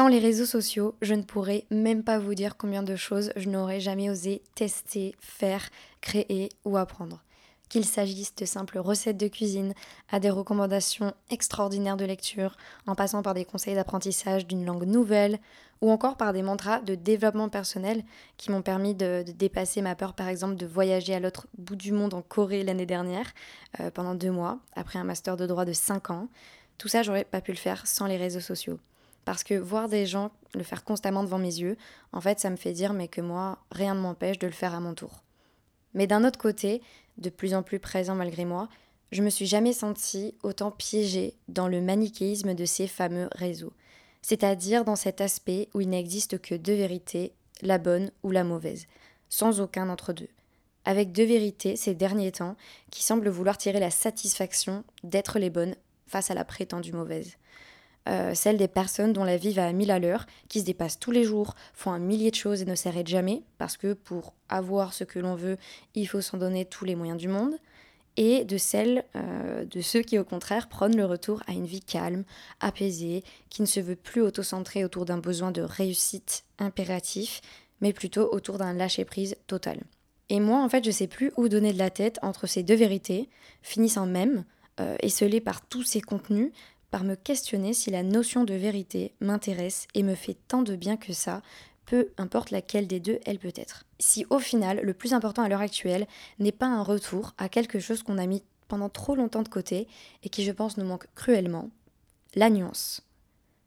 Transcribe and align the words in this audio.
Sans 0.00 0.08
les 0.08 0.18
réseaux 0.18 0.46
sociaux, 0.46 0.94
je 1.02 1.12
ne 1.12 1.20
pourrais 1.20 1.66
même 1.70 2.02
pas 2.02 2.18
vous 2.18 2.34
dire 2.34 2.56
combien 2.56 2.82
de 2.82 2.96
choses 2.96 3.32
je 3.36 3.50
n'aurais 3.50 3.80
jamais 3.80 4.08
osé 4.08 4.40
tester, 4.54 5.14
faire, 5.20 5.68
créer 6.00 6.48
ou 6.64 6.78
apprendre. 6.78 7.22
Qu'il 7.68 7.84
s'agisse 7.84 8.34
de 8.34 8.46
simples 8.46 8.78
recettes 8.78 9.18
de 9.18 9.28
cuisine, 9.28 9.74
à 10.10 10.18
des 10.18 10.30
recommandations 10.30 11.12
extraordinaires 11.28 11.98
de 11.98 12.06
lecture, 12.06 12.56
en 12.86 12.94
passant 12.94 13.20
par 13.20 13.34
des 13.34 13.44
conseils 13.44 13.74
d'apprentissage 13.74 14.46
d'une 14.46 14.64
langue 14.64 14.86
nouvelle, 14.86 15.38
ou 15.82 15.90
encore 15.90 16.16
par 16.16 16.32
des 16.32 16.40
mantras 16.40 16.80
de 16.80 16.94
développement 16.94 17.50
personnel 17.50 18.02
qui 18.38 18.50
m'ont 18.50 18.62
permis 18.62 18.94
de, 18.94 19.22
dépasser 19.36 19.82
ma 19.82 19.96
peur 19.96 20.14
par 20.14 20.28
exemple 20.28 20.56
de 20.56 20.64
voyager 20.64 21.14
à 21.14 21.20
l'autre 21.20 21.46
bout 21.58 21.76
du 21.76 21.92
monde 21.92 22.14
en 22.14 22.22
Corée 22.22 22.64
l'année 22.64 22.86
dernière 22.86 23.30
euh, 23.80 23.90
pendant 23.90 24.14
deux 24.14 24.32
mois, 24.32 24.60
après 24.74 24.98
un 24.98 25.04
master 25.04 25.36
de 25.36 25.46
droit 25.46 25.66
de 25.66 25.74
cinq 25.74 26.08
ans. 26.08 26.28
Tout 26.78 26.88
ça, 26.88 27.02
j'aurais 27.02 27.24
pas 27.24 27.42
pu 27.42 27.50
le 27.50 27.58
faire 27.58 27.86
sans 27.86 28.06
les 28.06 28.16
réseaux 28.16 28.40
sociaux. 28.40 28.78
Parce 29.24 29.44
que 29.44 29.54
voir 29.54 29.88
des 29.88 30.06
gens 30.06 30.30
le 30.54 30.62
faire 30.62 30.84
constamment 30.84 31.22
devant 31.22 31.38
mes 31.38 31.60
yeux, 31.60 31.76
en 32.12 32.20
fait, 32.20 32.40
ça 32.40 32.50
me 32.50 32.56
fait 32.56 32.72
dire 32.72 32.92
mais 32.92 33.08
que 33.08 33.20
moi, 33.20 33.58
rien 33.70 33.94
ne 33.94 34.00
m'empêche 34.00 34.38
de 34.38 34.46
le 34.46 34.52
faire 34.52 34.74
à 34.74 34.80
mon 34.80 34.94
tour. 34.94 35.22
Mais 35.94 36.06
d'un 36.06 36.24
autre 36.24 36.38
côté, 36.38 36.82
de 37.18 37.30
plus 37.30 37.54
en 37.54 37.62
plus 37.62 37.78
présent 37.78 38.14
malgré 38.14 38.44
moi, 38.44 38.68
je 39.12 39.22
me 39.22 39.30
suis 39.30 39.46
jamais 39.46 39.72
sentie 39.72 40.34
autant 40.42 40.70
piégée 40.70 41.34
dans 41.48 41.68
le 41.68 41.80
manichéisme 41.80 42.54
de 42.54 42.64
ces 42.64 42.86
fameux 42.86 43.28
réseaux. 43.32 43.72
C'est-à-dire 44.22 44.84
dans 44.84 44.96
cet 44.96 45.20
aspect 45.20 45.68
où 45.74 45.80
il 45.80 45.88
n'existe 45.88 46.40
que 46.40 46.54
deux 46.54 46.74
vérités, 46.74 47.32
la 47.62 47.78
bonne 47.78 48.12
ou 48.22 48.30
la 48.30 48.44
mauvaise, 48.44 48.86
sans 49.28 49.60
aucun 49.60 49.88
entre 49.88 50.12
deux. 50.12 50.28
Avec 50.84 51.12
deux 51.12 51.24
vérités 51.24 51.76
ces 51.76 51.94
derniers 51.94 52.32
temps 52.32 52.56
qui 52.90 53.02
semblent 53.02 53.28
vouloir 53.28 53.58
tirer 53.58 53.80
la 53.80 53.90
satisfaction 53.90 54.84
d'être 55.02 55.38
les 55.38 55.50
bonnes 55.50 55.74
face 56.06 56.30
à 56.30 56.34
la 56.34 56.44
prétendue 56.44 56.92
mauvaise. 56.92 57.36
Euh, 58.08 58.34
celle 58.34 58.56
des 58.56 58.68
personnes 58.68 59.12
dont 59.12 59.24
la 59.24 59.36
vie 59.36 59.52
va 59.52 59.66
à 59.66 59.72
mille 59.72 59.90
à 59.90 59.98
l'heure, 59.98 60.26
qui 60.48 60.60
se 60.60 60.64
dépassent 60.64 60.98
tous 60.98 61.10
les 61.10 61.24
jours, 61.24 61.54
font 61.74 61.92
un 61.92 61.98
millier 61.98 62.30
de 62.30 62.36
choses 62.36 62.62
et 62.62 62.64
ne 62.64 62.74
s'arrêtent 62.74 63.08
jamais, 63.08 63.42
parce 63.58 63.76
que 63.76 63.92
pour 63.92 64.34
avoir 64.48 64.94
ce 64.94 65.04
que 65.04 65.18
l'on 65.18 65.34
veut, 65.34 65.58
il 65.94 66.06
faut 66.06 66.20
s'en 66.20 66.38
donner 66.38 66.64
tous 66.64 66.84
les 66.84 66.94
moyens 66.94 67.18
du 67.18 67.28
monde, 67.28 67.54
et 68.16 68.44
de 68.44 68.58
celles 68.58 69.04
euh, 69.16 69.64
de 69.64 69.80
ceux 69.80 70.02
qui 70.02 70.18
au 70.18 70.24
contraire 70.24 70.68
prônent 70.68 70.96
le 70.96 71.04
retour 71.04 71.42
à 71.46 71.52
une 71.52 71.66
vie 71.66 71.80
calme, 71.80 72.24
apaisée, 72.60 73.22
qui 73.50 73.62
ne 73.62 73.66
se 73.66 73.80
veut 73.80 73.96
plus 73.96 74.22
auto-centrée 74.22 74.84
autour 74.84 75.04
d'un 75.04 75.18
besoin 75.18 75.52
de 75.52 75.62
réussite 75.62 76.44
impératif, 76.58 77.40
mais 77.80 77.92
plutôt 77.92 78.32
autour 78.32 78.58
d'un 78.58 78.72
lâcher-prise 78.72 79.36
total. 79.46 79.80
Et 80.28 80.40
moi, 80.40 80.62
en 80.62 80.68
fait, 80.68 80.84
je 80.84 80.90
sais 80.90 81.06
plus 81.06 81.32
où 81.36 81.48
donner 81.48 81.72
de 81.72 81.78
la 81.78 81.90
tête 81.90 82.18
entre 82.22 82.46
ces 82.46 82.62
deux 82.62 82.74
vérités, 82.74 83.28
finissant 83.62 84.06
même, 84.06 84.44
euh, 84.78 84.96
esselées 85.00 85.40
par 85.40 85.66
tous 85.66 85.82
ces 85.82 86.00
contenus, 86.00 86.52
par 86.90 87.04
me 87.04 87.14
questionner 87.14 87.72
si 87.72 87.90
la 87.90 88.02
notion 88.02 88.44
de 88.44 88.54
vérité 88.54 89.14
m'intéresse 89.20 89.86
et 89.94 90.02
me 90.02 90.14
fait 90.14 90.36
tant 90.48 90.62
de 90.62 90.76
bien 90.76 90.96
que 90.96 91.12
ça, 91.12 91.42
peu 91.86 92.10
importe 92.18 92.50
laquelle 92.50 92.86
des 92.86 93.00
deux 93.00 93.18
elle 93.24 93.38
peut 93.38 93.52
être. 93.56 93.84
Si 93.98 94.26
au 94.30 94.38
final, 94.38 94.80
le 94.82 94.94
plus 94.94 95.12
important 95.12 95.42
à 95.42 95.48
l'heure 95.48 95.60
actuelle 95.60 96.06
n'est 96.38 96.52
pas 96.52 96.66
un 96.66 96.82
retour 96.82 97.34
à 97.38 97.48
quelque 97.48 97.80
chose 97.80 98.02
qu'on 98.02 98.18
a 98.18 98.26
mis 98.26 98.42
pendant 98.68 98.88
trop 98.88 99.14
longtemps 99.14 99.42
de 99.42 99.48
côté 99.48 99.88
et 100.22 100.28
qui 100.28 100.44
je 100.44 100.52
pense 100.52 100.76
nous 100.76 100.84
manque 100.84 101.06
cruellement, 101.14 101.70
la 102.34 102.50
nuance. 102.50 103.02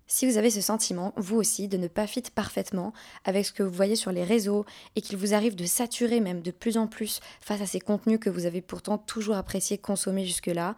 Si 0.07 0.29
vous 0.29 0.37
avez 0.37 0.51
ce 0.51 0.61
sentiment, 0.61 1.13
vous 1.17 1.37
aussi, 1.37 1.67
de 1.67 1.75
ne 1.75 1.87
pas 1.87 2.07
fit 2.07 2.23
parfaitement 2.33 2.93
avec 3.25 3.45
ce 3.45 3.51
que 3.51 3.63
vous 3.63 3.73
voyez 3.73 3.95
sur 3.95 4.11
les 4.11 4.23
réseaux 4.23 4.65
et 4.95 5.01
qu'il 5.01 5.17
vous 5.17 5.33
arrive 5.33 5.55
de 5.55 5.65
saturer 5.65 6.19
même 6.19 6.41
de 6.41 6.51
plus 6.51 6.77
en 6.77 6.87
plus 6.87 7.19
face 7.41 7.61
à 7.61 7.65
ces 7.65 7.79
contenus 7.79 8.19
que 8.19 8.29
vous 8.29 8.45
avez 8.45 8.61
pourtant 8.61 8.97
toujours 8.97 9.35
apprécié 9.35 9.77
consommer 9.77 10.25
jusque-là, 10.25 10.75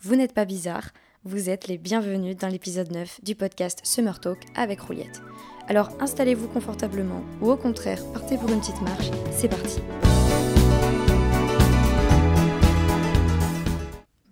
vous 0.00 0.16
n'êtes 0.16 0.32
pas 0.32 0.44
bizarre, 0.44 0.90
vous 1.28 1.50
êtes 1.50 1.68
les 1.68 1.76
bienvenus 1.76 2.38
dans 2.38 2.48
l'épisode 2.48 2.90
9 2.90 3.22
du 3.22 3.34
podcast 3.34 3.80
Summer 3.82 4.18
Talk 4.18 4.38
avec 4.56 4.80
Rouliette. 4.80 5.20
Alors 5.66 5.90
installez-vous 6.00 6.48
confortablement 6.48 7.22
ou 7.42 7.50
au 7.50 7.56
contraire, 7.58 8.02
partez 8.14 8.38
pour 8.38 8.48
une 8.48 8.60
petite 8.60 8.80
marche, 8.80 9.10
c'est 9.30 9.48
parti. 9.48 9.78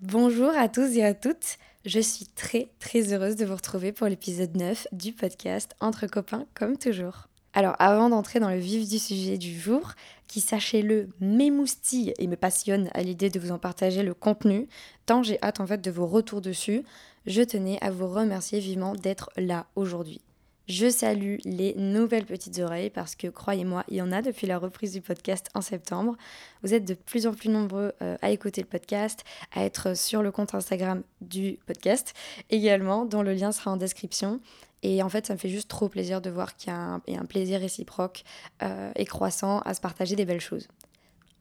Bonjour 0.00 0.56
à 0.56 0.70
tous 0.70 0.96
et 0.96 1.04
à 1.04 1.12
toutes, 1.12 1.58
je 1.84 2.00
suis 2.00 2.28
très 2.34 2.70
très 2.78 3.12
heureuse 3.12 3.36
de 3.36 3.44
vous 3.44 3.56
retrouver 3.56 3.92
pour 3.92 4.06
l'épisode 4.06 4.56
9 4.56 4.88
du 4.92 5.12
podcast 5.12 5.72
Entre 5.80 6.06
copains 6.06 6.46
comme 6.54 6.78
toujours. 6.78 7.28
Alors 7.52 7.76
avant 7.78 8.08
d'entrer 8.08 8.40
dans 8.40 8.50
le 8.50 8.58
vif 8.58 8.88
du 8.88 8.98
sujet 8.98 9.36
du 9.36 9.58
jour, 9.58 9.92
qui 10.28 10.40
sachez-le 10.40 11.08
m'émoustille 11.20 12.14
et 12.18 12.26
me 12.26 12.36
passionne 12.36 12.88
à 12.94 13.02
l'idée 13.02 13.30
de 13.30 13.38
vous 13.38 13.52
en 13.52 13.58
partager 13.58 14.02
le 14.02 14.14
contenu, 14.14 14.68
tant 15.06 15.22
j'ai 15.22 15.42
hâte 15.42 15.60
en 15.60 15.66
fait 15.66 15.80
de 15.80 15.90
vos 15.90 16.06
retours 16.06 16.40
dessus, 16.40 16.82
je 17.26 17.42
tenais 17.42 17.78
à 17.80 17.90
vous 17.90 18.08
remercier 18.08 18.60
vivement 18.60 18.94
d'être 18.94 19.30
là 19.36 19.66
aujourd'hui. 19.76 20.20
Je 20.68 20.90
salue 20.90 21.36
les 21.44 21.74
nouvelles 21.74 22.26
petites 22.26 22.58
oreilles 22.58 22.90
parce 22.90 23.14
que 23.14 23.28
croyez-moi, 23.28 23.84
il 23.88 23.98
y 23.98 24.02
en 24.02 24.10
a 24.10 24.20
depuis 24.20 24.48
la 24.48 24.58
reprise 24.58 24.92
du 24.92 25.00
podcast 25.00 25.48
en 25.54 25.60
septembre. 25.60 26.16
Vous 26.64 26.74
êtes 26.74 26.84
de 26.84 26.94
plus 26.94 27.28
en 27.28 27.34
plus 27.34 27.50
nombreux 27.50 27.92
euh, 28.02 28.16
à 28.20 28.30
écouter 28.30 28.62
le 28.62 28.66
podcast, 28.66 29.22
à 29.54 29.64
être 29.64 29.96
sur 29.96 30.24
le 30.24 30.32
compte 30.32 30.56
Instagram 30.56 31.04
du 31.20 31.60
podcast 31.66 32.14
également, 32.50 33.04
dont 33.04 33.22
le 33.22 33.32
lien 33.32 33.52
sera 33.52 33.70
en 33.70 33.76
description. 33.76 34.40
Et 34.88 35.02
en 35.02 35.08
fait, 35.08 35.26
ça 35.26 35.34
me 35.34 35.38
fait 35.38 35.48
juste 35.48 35.68
trop 35.68 35.88
plaisir 35.88 36.20
de 36.20 36.30
voir 36.30 36.54
qu'il 36.54 36.72
y 36.72 36.76
a 36.76 37.20
un, 37.20 37.24
plaisir 37.24 37.58
réciproque 37.58 38.22
euh, 38.62 38.92
et 38.94 39.04
croissant 39.04 39.58
à 39.62 39.74
se 39.74 39.80
partager 39.80 40.14
des 40.14 40.24
belles 40.24 40.40
choses. 40.40 40.68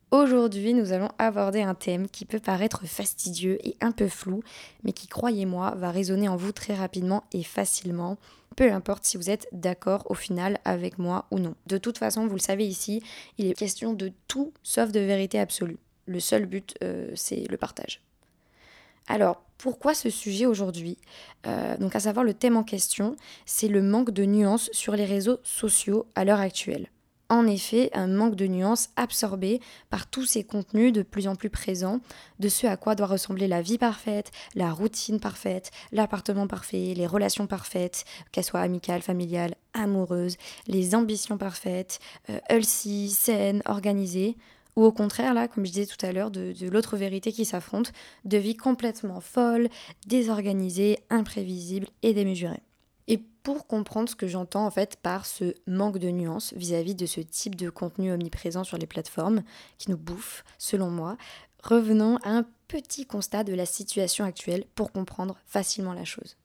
Aujourd'hui, 0.10 0.74
nous 0.74 0.94
allons 0.94 1.10
aborder 1.20 1.62
un 1.62 1.76
thème 1.76 2.08
qui 2.08 2.26
peut 2.26 2.40
paraître 2.40 2.88
fastidieux 2.88 3.60
et 3.64 3.78
un 3.82 3.92
peu 3.92 4.08
flou, 4.08 4.42
mais 4.84 4.94
qui, 4.94 5.06
croyez-moi, 5.06 5.76
va 5.78 5.92
résonner 5.92 6.28
en 6.28 6.36
vous 6.36 6.54
très 6.54 6.74
rapidement 6.74 7.24
et 7.34 7.44
facilement, 7.44 8.18
peu 8.56 8.72
importe 8.72 9.06
si 9.06 9.16
vous 9.16 9.30
êtes 9.30 9.48
d'accord 9.52 10.10
au 10.10 10.16
final 10.16 10.58
avec 10.66 10.98
moi 10.98 11.28
ou 11.30 11.38
non. 11.38 11.54
De 11.68 11.78
toute 11.78 12.00
façon, 12.00 12.26
vous 12.26 12.36
le 12.36 12.40
savez 12.40 12.66
ici, 12.66 13.04
il 13.38 13.46
est 13.46 13.54
question 13.54 13.94
de 13.94 14.12
tout 14.28 14.54
sauf 14.64 14.92
de 14.92 15.02
vérité 15.02 15.40
absolue. 15.40 15.78
Le 16.08 16.20
seul 16.20 16.48
but, 16.48 16.74
euh, 16.84 17.12
c'est 17.14 17.48
le 17.48 17.58
partage. 17.58 18.02
Alors, 19.08 19.42
pourquoi 19.58 19.94
ce 19.94 20.10
sujet 20.10 20.46
aujourd'hui? 20.46 20.98
Euh, 21.48 21.78
Donc, 21.78 21.96
à 21.96 22.00
savoir 22.00 22.26
le 22.26 22.34
thème 22.34 22.58
en 22.58 22.64
question, 22.64 23.16
c'est 23.46 23.68
le 23.68 23.82
manque 23.82 24.12
de 24.12 24.26
nuances 24.26 24.70
sur 24.74 24.96
les 24.96 25.06
réseaux 25.06 25.40
sociaux 25.44 26.08
à 26.16 26.26
l'heure 26.26 26.40
actuelle. 26.40 26.90
En 27.30 27.48
effet, 27.48 27.90
un 27.94 28.06
manque 28.06 28.36
de 28.36 28.46
nuances 28.46 28.90
absorbé 28.98 29.60
par 29.90 30.08
tous 30.08 30.26
ces 30.26 30.44
contenus 30.44 30.94
de 30.94 31.02
plus 31.02 31.28
en 31.28 31.36
plus 31.36 31.50
présents, 31.50 32.00
de 32.40 32.50
ce 32.50 32.68
à 32.68 32.78
quoi 32.78 32.94
doit 32.94 33.08
ressembler 33.08 33.48
la 33.48 33.64
vie 33.64 33.80
parfaite, 33.80 34.32
la 34.54 34.72
routine 34.72 35.20
parfaite, 35.20 35.72
l'appartement 35.92 36.46
parfait, 36.46 36.94
les 36.96 37.08
relations 37.08 37.48
parfaites, 37.48 38.06
qu'elles 38.32 38.44
soient 38.44 38.60
amicales, 38.60 39.02
familiales, 39.02 39.56
amoureuses, 39.74 40.38
les 40.68 40.94
ambitions 40.94 41.40
parfaites, 41.40 42.00
euh, 42.30 42.40
healthy, 42.48 43.10
saines, 43.10 43.64
organisées 43.66 44.38
ou 44.76 44.84
au 44.84 44.92
contraire, 44.92 45.34
là, 45.34 45.48
comme 45.48 45.66
je 45.66 45.72
disais 45.72 45.86
tout 45.86 46.04
à 46.06 46.12
l'heure, 46.12 46.32
de, 46.32 46.54
l'autre 46.70 46.98
vérité 46.98 47.32
qui 47.32 47.46
s'affronte, 47.46 47.94
de 48.26 48.38
vie 48.38 48.58
complètement 48.58 49.22
folle, 49.22 49.70
désorganisée, 50.06 51.00
imprévisible 51.10 51.88
et 52.04 52.14
démesurée. 52.14 52.62
Et 53.08 53.20
pour 53.44 53.68
comprendre 53.68 54.10
ce 54.10 54.16
que 54.16 54.28
j'entends 54.28 54.66
en 54.66 54.72
fait 54.72 54.98
par 54.98 55.26
ce 55.26 55.54
manque 55.68 56.00
de 56.00 56.10
nuance 56.10 56.54
vis-à-vis 56.56 56.96
de 56.96 57.06
ce 57.06 57.22
type 57.22 57.56
de 57.56 57.70
contenu 57.70 58.12
omniprésent 58.12 58.64
sur 58.64 58.78
les 58.78 58.88
plateformes 58.88 59.44
qui 59.78 59.92
nous 59.92 59.98
bouffe, 59.98 60.44
selon 60.58 60.90
moi, 60.90 61.16
revenons 61.64 62.18
à 62.24 62.32
un 62.32 62.46
petit 62.68 63.06
constat 63.06 63.44
de 63.44 63.54
la 63.54 63.66
situation 63.66 64.26
actuelle 64.26 64.66
pour 64.74 64.92
comprendre 64.92 65.38
facilement 65.46 65.94
la 65.94 66.04
chose. 66.06 66.36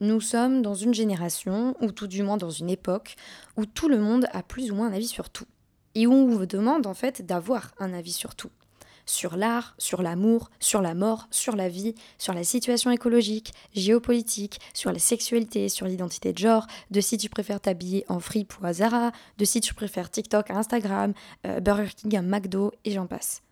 Nous 0.00 0.20
sommes 0.20 0.60
dans 0.60 0.74
une 0.74 0.92
génération, 0.92 1.74
ou 1.80 1.90
tout 1.90 2.06
du 2.06 2.22
moins 2.22 2.36
dans 2.36 2.50
une 2.50 2.68
époque, 2.68 3.16
où 3.56 3.64
tout 3.64 3.88
le 3.88 3.98
monde 3.98 4.26
a 4.32 4.42
plus 4.42 4.70
ou 4.70 4.74
moins 4.74 4.88
un 4.88 4.92
avis 4.92 5.06
sur 5.06 5.30
tout 5.30 5.46
et 5.96 6.06
où 6.06 6.12
on 6.12 6.26
vous 6.26 6.46
demande 6.46 6.86
en 6.86 6.94
fait 6.94 7.24
d'avoir 7.24 7.72
un 7.78 7.92
avis 7.92 8.12
sur 8.12 8.36
tout. 8.36 8.50
Sur 9.06 9.36
l'art, 9.36 9.74
sur 9.78 10.02
l'amour, 10.02 10.50
sur 10.60 10.82
la 10.82 10.94
mort, 10.94 11.26
sur 11.30 11.56
la 11.56 11.68
vie, 11.68 11.94
sur 12.18 12.34
la 12.34 12.44
situation 12.44 12.90
écologique, 12.90 13.54
géopolitique, 13.72 14.60
sur 14.74 14.92
la 14.92 14.98
sexualité, 14.98 15.68
sur 15.68 15.86
l'identité 15.86 16.32
de 16.32 16.38
genre, 16.38 16.66
de 16.90 17.00
si 17.00 17.16
tu 17.16 17.30
préfères 17.30 17.60
t'habiller 17.60 18.04
en 18.08 18.20
free 18.20 18.46
ou 18.60 18.66
à 18.66 18.74
Zara, 18.74 19.12
de 19.38 19.44
si 19.44 19.60
tu 19.60 19.74
préfères 19.74 20.10
TikTok 20.10 20.50
à 20.50 20.56
Instagram, 20.56 21.14
euh, 21.46 21.60
Burger 21.60 21.90
King 21.96 22.16
à 22.16 22.22
McDo, 22.22 22.72
et 22.84 22.90
j'en 22.90 23.06
passe. 23.06 23.42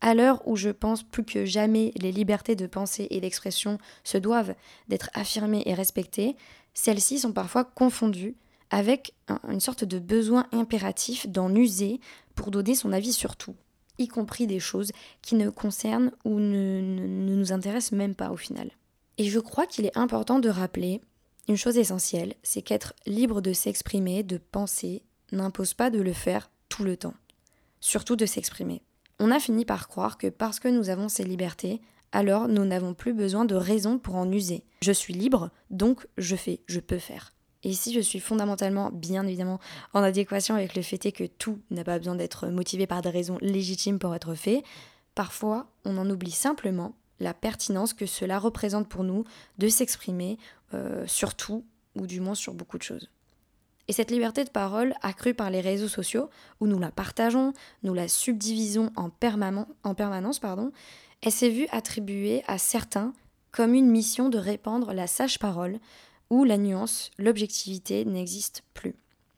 À 0.00 0.14
l'heure 0.14 0.46
où 0.46 0.56
je 0.56 0.70
pense 0.70 1.02
plus 1.02 1.24
que 1.24 1.44
jamais 1.44 1.92
les 1.96 2.12
libertés 2.12 2.56
de 2.56 2.66
pensée 2.66 3.08
et 3.10 3.20
d'expression 3.20 3.78
se 4.04 4.16
doivent 4.16 4.54
d'être 4.88 5.10
affirmées 5.12 5.64
et 5.66 5.74
respectées, 5.74 6.36
celles-ci 6.72 7.18
sont 7.18 7.32
parfois 7.32 7.64
confondues 7.64 8.36
avec 8.70 9.14
une 9.48 9.60
sorte 9.60 9.84
de 9.84 9.98
besoin 9.98 10.46
impératif 10.52 11.28
d'en 11.28 11.54
user 11.54 12.00
pour 12.34 12.50
donner 12.50 12.74
son 12.74 12.92
avis 12.92 13.12
sur 13.12 13.36
tout, 13.36 13.54
y 13.98 14.08
compris 14.08 14.46
des 14.46 14.60
choses 14.60 14.90
qui 15.22 15.34
ne 15.34 15.50
concernent 15.50 16.12
ou 16.24 16.40
ne, 16.40 16.80
nous 16.80 17.52
intéressent 17.52 17.92
même 17.92 18.14
pas 18.14 18.30
au 18.30 18.36
final. 18.36 18.70
Et 19.18 19.24
je 19.24 19.38
crois 19.38 19.66
qu'il 19.66 19.86
est 19.86 19.96
important 19.96 20.40
de 20.40 20.48
rappeler 20.48 21.00
une 21.46 21.56
chose 21.56 21.76
essentielle, 21.76 22.34
c'est 22.42 22.62
qu'être 22.62 22.94
libre 23.06 23.40
de 23.40 23.52
s'exprimer, 23.52 24.22
de 24.22 24.38
penser, 24.38 25.02
n'impose 25.30 25.74
pas 25.74 25.90
de 25.90 26.00
le 26.00 26.12
faire 26.12 26.50
tout 26.68 26.84
le 26.84 26.96
temps, 26.96 27.14
surtout 27.80 28.16
de 28.16 28.26
s'exprimer. 28.26 28.82
On 29.20 29.30
a 29.30 29.38
fini 29.38 29.64
par 29.64 29.88
croire 29.88 30.18
que 30.18 30.26
parce 30.26 30.58
que 30.58 30.68
nous 30.68 30.88
avons 30.88 31.08
ces 31.08 31.22
libertés, 31.22 31.80
alors 32.12 32.48
nous 32.48 32.64
n'avons 32.64 32.94
plus 32.94 33.12
besoin 33.12 33.44
de 33.44 33.54
raison 33.54 33.98
pour 33.98 34.16
en 34.16 34.30
user. 34.30 34.64
Je 34.82 34.92
suis 34.92 35.12
libre, 35.12 35.50
donc 35.70 36.06
je 36.16 36.34
fais, 36.34 36.60
je 36.66 36.80
peux 36.80 36.98
faire. 36.98 37.33
Et 37.64 37.72
si 37.72 37.92
je 37.92 38.00
suis 38.00 38.20
fondamentalement, 38.20 38.90
bien 38.92 39.26
évidemment, 39.26 39.58
en 39.94 40.02
adéquation 40.02 40.54
avec 40.54 40.76
le 40.76 40.82
fait 40.82 41.12
que 41.12 41.24
tout 41.24 41.58
n'a 41.70 41.82
pas 41.82 41.98
besoin 41.98 42.14
d'être 42.14 42.48
motivé 42.48 42.86
par 42.86 43.02
des 43.02 43.08
raisons 43.08 43.38
légitimes 43.40 43.98
pour 43.98 44.14
être 44.14 44.34
fait, 44.34 44.62
parfois 45.14 45.66
on 45.84 45.96
en 45.96 46.08
oublie 46.08 46.30
simplement 46.30 46.94
la 47.20 47.32
pertinence 47.32 47.94
que 47.94 48.06
cela 48.06 48.38
représente 48.38 48.88
pour 48.88 49.02
nous 49.02 49.24
de 49.58 49.68
s'exprimer 49.68 50.38
euh, 50.74 51.06
sur 51.06 51.34
tout, 51.34 51.64
ou 51.96 52.06
du 52.06 52.20
moins 52.20 52.34
sur 52.34 52.54
beaucoup 52.54 52.76
de 52.76 52.82
choses. 52.82 53.08
Et 53.86 53.92
cette 53.92 54.10
liberté 54.10 54.44
de 54.44 54.50
parole, 54.50 54.94
accrue 55.02 55.34
par 55.34 55.50
les 55.50 55.60
réseaux 55.60 55.88
sociaux, 55.88 56.30
où 56.60 56.66
nous 56.66 56.78
la 56.78 56.90
partageons, 56.90 57.52
nous 57.82 57.94
la 57.94 58.08
subdivisons 58.08 58.90
en, 58.96 59.10
en 59.84 59.94
permanence, 59.94 60.38
pardon, 60.38 60.72
elle 61.22 61.32
s'est 61.32 61.50
vue 61.50 61.68
attribuée 61.70 62.42
à 62.46 62.58
certains 62.58 63.12
comme 63.52 63.74
une 63.74 63.90
mission 63.90 64.30
de 64.30 64.38
répandre 64.38 64.92
la 64.92 65.06
sage 65.06 65.38
parole, 65.38 65.78
où 66.30 66.44
la 66.44 66.58
nuance, 66.58 67.10
l'objectivité 67.18 68.04
n'existe 68.04 68.62
plus. 68.74 68.94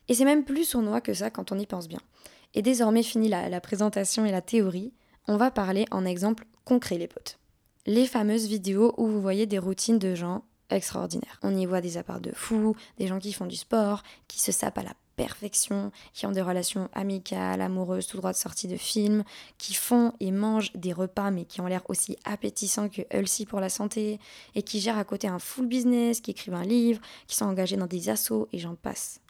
Et 0.08 0.14
c'est 0.14 0.24
même 0.24 0.44
plus 0.44 0.64
sournois 0.64 1.00
que 1.00 1.14
ça 1.14 1.30
quand 1.30 1.52
on 1.52 1.58
y 1.58 1.66
pense 1.66 1.88
bien. 1.88 2.00
Et 2.54 2.62
désormais 2.62 3.02
fini 3.02 3.28
la, 3.28 3.60
présentation 3.60 4.24
et 4.24 4.30
la 4.30 4.40
théorie, 4.40 4.92
on 5.28 5.36
va 5.36 5.50
parler 5.50 5.84
en 5.90 6.04
exemple 6.04 6.46
concret 6.64 6.98
les 6.98 7.08
potes. 7.08 7.38
Les 7.86 8.06
fameuses 8.06 8.46
vidéos 8.46 8.94
où 8.96 9.06
vous 9.06 9.20
voyez 9.20 9.46
des 9.46 9.58
routines 9.58 9.98
de 9.98 10.14
gens 10.14 10.44
extraordinaire. 10.70 11.38
On 11.42 11.56
y 11.56 11.66
voit 11.66 11.80
des 11.80 11.96
apparts 11.96 12.20
de 12.20 12.32
fous, 12.34 12.74
des 12.98 13.06
gens 13.06 13.18
qui 13.18 13.32
font 13.32 13.46
du 13.46 13.56
sport, 13.56 14.02
qui 14.26 14.40
se 14.40 14.52
sapent 14.52 14.78
à 14.78 14.82
la 14.82 14.94
perfection, 15.16 15.90
qui 16.12 16.26
ont 16.26 16.32
des 16.32 16.42
relations 16.42 16.88
amicales, 16.92 17.60
amoureuses, 17.60 18.06
tout 18.06 18.16
droit 18.18 18.32
de 18.32 18.36
sortie 18.36 18.68
de 18.68 18.76
films, 18.76 19.24
qui 19.58 19.74
font 19.74 20.12
et 20.20 20.30
mangent 20.30 20.72
des 20.74 20.92
repas 20.92 21.30
mais 21.30 21.44
qui 21.44 21.60
ont 21.60 21.66
l'air 21.66 21.82
aussi 21.88 22.16
appétissants 22.24 22.88
que 22.88 23.02
healthy 23.10 23.46
pour 23.46 23.60
la 23.60 23.68
santé, 23.68 24.20
et 24.54 24.62
qui 24.62 24.80
gèrent 24.80 24.98
à 24.98 25.04
côté 25.04 25.26
un 25.26 25.38
full 25.38 25.66
business, 25.66 26.20
qui 26.20 26.30
écrivent 26.30 26.54
un 26.54 26.62
livre, 26.62 27.00
qui 27.26 27.36
sont 27.36 27.46
engagés 27.46 27.76
dans 27.76 27.86
des 27.86 28.08
assos, 28.08 28.48
et 28.52 28.58
j'en 28.58 28.74
passe. 28.74 29.20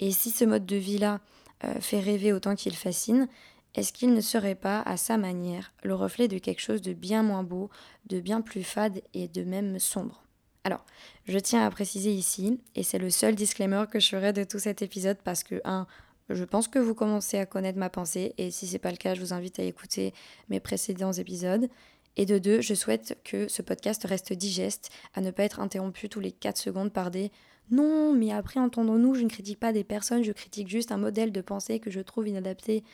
Et 0.00 0.10
si 0.12 0.30
ce 0.30 0.44
mode 0.44 0.66
de 0.66 0.76
vie-là 0.76 1.20
euh, 1.64 1.80
fait 1.80 2.00
rêver 2.00 2.32
autant 2.32 2.54
qu'il 2.54 2.74
fascine, 2.74 3.28
est-ce 3.74 3.92
qu'il 3.92 4.14
ne 4.14 4.20
serait 4.20 4.54
pas, 4.54 4.80
à 4.82 4.96
sa 4.96 5.18
manière, 5.18 5.72
le 5.82 5.94
reflet 5.94 6.26
de 6.26 6.38
quelque 6.38 6.60
chose 6.60 6.82
de 6.82 6.92
bien 6.92 7.22
moins 7.22 7.42
beau, 7.42 7.70
de 8.06 8.20
bien 8.20 8.40
plus 8.40 8.64
fade 8.64 9.02
et 9.14 9.28
de 9.28 9.44
même 9.44 9.78
sombre? 9.78 10.27
Alors, 10.68 10.84
je 11.24 11.38
tiens 11.38 11.64
à 11.64 11.70
préciser 11.70 12.12
ici, 12.12 12.60
et 12.74 12.82
c'est 12.82 12.98
le 12.98 13.08
seul 13.08 13.34
disclaimer 13.34 13.84
que 13.90 14.00
je 14.00 14.08
ferai 14.10 14.34
de 14.34 14.44
tout 14.44 14.58
cet 14.58 14.82
épisode 14.82 15.16
parce 15.24 15.42
que, 15.42 15.62
un, 15.64 15.86
je 16.28 16.44
pense 16.44 16.68
que 16.68 16.78
vous 16.78 16.94
commencez 16.94 17.38
à 17.38 17.46
connaître 17.46 17.78
ma 17.78 17.88
pensée, 17.88 18.34
et 18.36 18.50
si 18.50 18.66
c'est 18.66 18.78
pas 18.78 18.90
le 18.90 18.98
cas, 18.98 19.14
je 19.14 19.22
vous 19.22 19.32
invite 19.32 19.58
à 19.60 19.62
écouter 19.62 20.12
mes 20.50 20.60
précédents 20.60 21.14
épisodes. 21.14 21.70
Et 22.16 22.26
de 22.26 22.36
deux, 22.36 22.60
je 22.60 22.74
souhaite 22.74 23.16
que 23.24 23.48
ce 23.48 23.62
podcast 23.62 24.04
reste 24.04 24.34
digeste, 24.34 24.90
à 25.14 25.22
ne 25.22 25.30
pas 25.30 25.44
être 25.44 25.60
interrompu 25.60 26.10
tous 26.10 26.20
les 26.20 26.32
4 26.32 26.58
secondes 26.58 26.92
par 26.92 27.10
des 27.10 27.32
non, 27.70 28.12
mais 28.12 28.30
après, 28.30 28.60
entendons-nous, 28.60 29.14
je 29.14 29.22
ne 29.22 29.28
critique 29.30 29.60
pas 29.60 29.72
des 29.72 29.84
personnes, 29.84 30.22
je 30.22 30.32
critique 30.32 30.68
juste 30.68 30.92
un 30.92 30.98
modèle 30.98 31.32
de 31.32 31.40
pensée 31.40 31.80
que 31.80 31.90
je 31.90 32.00
trouve 32.00 32.28
inadapté. 32.28 32.84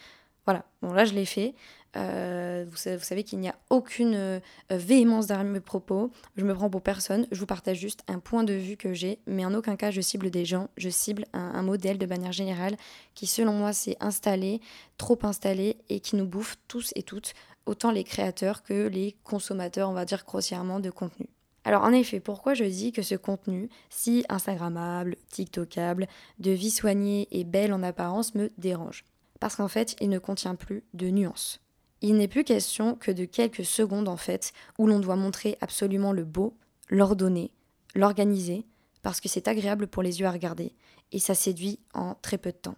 Voilà, 0.44 0.64
bon 0.80 0.92
là 0.92 1.04
je 1.04 1.14
l'ai 1.14 1.24
fait. 1.24 1.54
Euh, 1.96 2.64
vous, 2.68 2.76
savez, 2.76 3.22
qu'il 3.22 3.38
n'y 3.38 3.48
a 3.48 3.54
aucune 3.70 4.14
euh, 4.14 4.40
véhémence 4.70 5.26
derrière 5.26 5.46
mes 5.46 5.60
propos. 5.60 6.10
Je 6.36 6.44
me 6.44 6.54
prends 6.54 6.70
pour 6.70 6.82
personne. 6.82 7.26
Je 7.30 7.38
vous 7.38 7.46
partage 7.46 7.78
juste 7.78 8.02
un 8.08 8.18
point 8.18 8.44
de 8.44 8.52
vue 8.52 8.76
que 8.76 8.92
j'ai, 8.92 9.20
mais 9.26 9.44
en 9.44 9.54
aucun 9.54 9.76
cas 9.76 9.90
je 9.90 10.00
cible 10.00 10.30
des 10.30 10.44
gens. 10.44 10.68
Je 10.76 10.88
cible 10.88 11.24
un, 11.32 11.62
modèle 11.62 11.98
de 11.98 12.06
manière 12.06 12.32
générale 12.32 12.76
qui, 13.14 13.26
selon 13.26 13.52
moi, 13.52 13.72
s'est 13.72 13.96
installé, 14.00 14.60
trop 14.98 15.18
installé 15.22 15.78
et 15.88 16.00
qui 16.00 16.16
nous 16.16 16.26
bouffe 16.26 16.56
tous 16.68 16.92
et 16.94 17.02
toutes, 17.02 17.32
autant 17.66 17.90
les 17.90 18.04
créateurs 18.04 18.62
que 18.62 18.88
les 18.88 19.16
consommateurs, 19.24 19.88
on 19.88 19.94
va 19.94 20.04
dire 20.04 20.24
grossièrement, 20.26 20.80
de 20.80 20.90
contenu. 20.90 21.28
Alors 21.64 21.82
en 21.82 21.92
effet, 21.92 22.20
pourquoi 22.20 22.52
je 22.52 22.64
dis 22.64 22.92
que 22.92 23.00
ce 23.00 23.14
contenu, 23.14 23.70
si 23.88 24.24
Instagrammable, 24.28 25.16
TikTokable, 25.30 26.08
de 26.38 26.50
vie 26.50 26.70
soignée 26.70 27.26
et 27.30 27.44
belle 27.44 27.72
en 27.72 27.82
apparence, 27.82 28.34
me 28.34 28.52
dérange? 28.58 29.04
Parce 29.40 29.56
qu'en 29.56 29.68
fait, 29.68 29.96
il 30.00 30.10
ne 30.10 30.18
contient 30.18 30.56
plus 30.56 30.84
de 30.92 31.08
nuances. 31.08 31.63
Il 32.06 32.16
n'est 32.16 32.28
plus 32.28 32.44
question 32.44 32.96
que 32.96 33.10
de 33.10 33.24
quelques 33.24 33.64
secondes 33.64 34.08
en 34.08 34.18
fait, 34.18 34.52
où 34.78 34.86
l'on 34.86 35.00
doit 35.00 35.16
montrer 35.16 35.56
absolument 35.62 36.12
le 36.12 36.24
beau, 36.24 36.54
l'ordonner, 36.90 37.50
l'organiser, 37.94 38.66
parce 39.00 39.22
que 39.22 39.28
c'est 39.30 39.48
agréable 39.48 39.86
pour 39.86 40.02
les 40.02 40.20
yeux 40.20 40.26
à 40.26 40.30
regarder, 40.30 40.74
et 41.12 41.18
ça 41.18 41.34
séduit 41.34 41.78
en 41.94 42.14
très 42.20 42.36
peu 42.36 42.52
de 42.52 42.58
temps. 42.58 42.76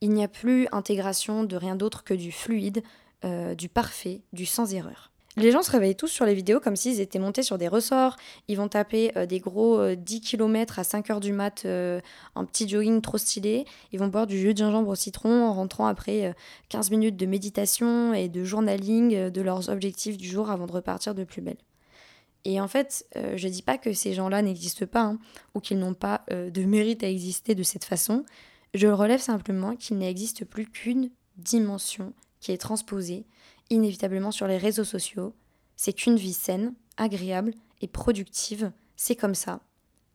Il 0.00 0.14
n'y 0.14 0.24
a 0.24 0.28
plus 0.28 0.66
intégration 0.72 1.44
de 1.44 1.56
rien 1.56 1.76
d'autre 1.76 2.04
que 2.04 2.14
du 2.14 2.32
fluide, 2.32 2.82
euh, 3.26 3.54
du 3.54 3.68
parfait, 3.68 4.22
du 4.32 4.46
sans 4.46 4.72
erreur. 4.72 5.12
Les 5.36 5.50
gens 5.50 5.62
se 5.62 5.70
réveillent 5.70 5.96
tous 5.96 6.08
sur 6.08 6.26
les 6.26 6.34
vidéos 6.34 6.60
comme 6.60 6.76
s'ils 6.76 7.00
étaient 7.00 7.18
montés 7.18 7.42
sur 7.42 7.58
des 7.58 7.66
ressorts. 7.66 8.16
Ils 8.46 8.56
vont 8.56 8.68
taper 8.68 9.10
euh, 9.16 9.26
des 9.26 9.40
gros 9.40 9.94
10 9.94 10.16
euh, 10.16 10.20
km 10.20 10.78
à 10.78 10.84
5 10.84 11.10
heures 11.10 11.20
du 11.20 11.32
mat 11.32 11.64
euh, 11.64 12.00
en 12.36 12.44
petit 12.44 12.68
jogging 12.68 13.00
trop 13.00 13.18
stylé. 13.18 13.64
Ils 13.92 13.98
vont 13.98 14.06
boire 14.06 14.28
du 14.28 14.38
jus 14.38 14.54
de 14.54 14.58
gingembre 14.58 14.90
au 14.90 14.94
citron 14.94 15.44
en 15.44 15.52
rentrant 15.52 15.86
après 15.86 16.34
15 16.68 16.90
minutes 16.90 17.16
de 17.16 17.26
méditation 17.26 18.14
et 18.14 18.28
de 18.28 18.44
journaling 18.44 19.30
de 19.30 19.42
leurs 19.42 19.68
objectifs 19.70 20.16
du 20.16 20.28
jour 20.28 20.50
avant 20.50 20.66
de 20.66 20.72
repartir 20.72 21.14
de 21.14 21.24
plus 21.24 21.42
belle. 21.42 21.58
Et 22.44 22.60
en 22.60 22.68
fait, 22.68 23.06
je 23.14 23.48
dis 23.48 23.62
pas 23.62 23.78
que 23.78 23.92
ces 23.94 24.12
gens-là 24.12 24.42
n'existent 24.42 24.86
pas 24.86 25.02
hein, 25.02 25.18
ou 25.54 25.60
qu'ils 25.60 25.78
n'ont 25.78 25.94
pas 25.94 26.24
de 26.30 26.64
mérite 26.64 27.02
à 27.02 27.08
exister 27.08 27.54
de 27.54 27.62
cette 27.62 27.84
façon. 27.84 28.24
Je 28.74 28.86
relève 28.86 29.20
simplement 29.20 29.76
qu'il 29.76 29.98
n'existe 29.98 30.44
plus 30.44 30.66
qu'une 30.66 31.10
dimension 31.38 32.12
qui 32.40 32.52
est 32.52 32.58
transposée 32.58 33.24
inévitablement 33.74 34.30
sur 34.30 34.46
les 34.46 34.58
réseaux 34.58 34.84
sociaux, 34.84 35.34
c'est 35.76 35.92
qu'une 35.92 36.16
vie 36.16 36.32
saine, 36.32 36.74
agréable 36.96 37.54
et 37.80 37.88
productive, 37.88 38.72
c'est 38.96 39.16
comme 39.16 39.34
ça. 39.34 39.60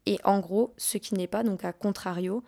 Et 0.05 0.19
en 0.23 0.39
gros, 0.39 0.73
ce 0.77 0.97
qui 0.97 1.13
n'est 1.13 1.27
pas, 1.27 1.43
donc 1.43 1.63
à 1.63 1.73
contrario, 1.73 2.43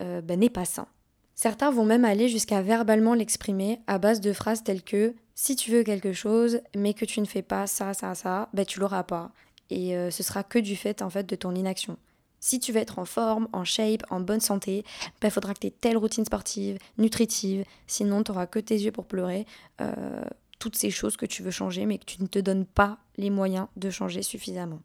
euh, 0.00 0.20
ben, 0.20 0.40
n'est 0.40 0.50
pas 0.50 0.64
sain. 0.64 0.86
Certains 1.34 1.70
vont 1.70 1.84
même 1.84 2.04
aller 2.04 2.28
jusqu'à 2.28 2.62
verbalement 2.62 3.14
l'exprimer 3.14 3.80
à 3.86 3.98
base 3.98 4.20
de 4.20 4.32
phrases 4.32 4.62
telles 4.62 4.82
que 4.82 5.14
si 5.34 5.56
tu 5.56 5.72
veux 5.72 5.82
quelque 5.82 6.12
chose, 6.12 6.60
mais 6.76 6.94
que 6.94 7.04
tu 7.04 7.20
ne 7.20 7.26
fais 7.26 7.42
pas 7.42 7.66
ça, 7.66 7.92
ça, 7.92 8.14
ça, 8.14 8.48
ben 8.54 8.64
tu 8.64 8.78
l'auras 8.78 9.02
pas. 9.02 9.32
Et 9.70 9.96
euh, 9.96 10.10
ce 10.10 10.22
sera 10.22 10.44
que 10.44 10.58
du 10.58 10.76
fait 10.76 11.02
en 11.02 11.10
fait 11.10 11.24
de 11.24 11.34
ton 11.34 11.54
inaction. 11.54 11.96
Si 12.38 12.60
tu 12.60 12.72
veux 12.72 12.80
être 12.80 12.98
en 12.98 13.04
forme, 13.04 13.48
en 13.52 13.64
shape, 13.64 14.02
en 14.10 14.20
bonne 14.20 14.40
santé, 14.40 14.84
il 15.06 15.10
ben, 15.20 15.30
faudra 15.30 15.54
que 15.54 15.60
tu 15.60 15.66
aies 15.68 15.74
telle 15.80 15.96
routine 15.96 16.24
sportive, 16.24 16.78
nutritive, 16.98 17.64
sinon 17.86 18.22
tu 18.22 18.30
n'auras 18.30 18.46
que 18.46 18.58
tes 18.58 18.76
yeux 18.76 18.92
pour 18.92 19.06
pleurer. 19.06 19.46
Euh, 19.80 20.24
toutes 20.64 20.76
ces 20.76 20.90
choses 20.90 21.18
que 21.18 21.26
tu 21.26 21.42
veux 21.42 21.50
changer, 21.50 21.84
mais 21.84 21.98
que 21.98 22.06
tu 22.06 22.22
ne 22.22 22.26
te 22.26 22.38
donnes 22.38 22.64
pas 22.64 22.96
les 23.18 23.28
moyens 23.28 23.66
de 23.76 23.90
changer 23.90 24.22
suffisamment. 24.22 24.80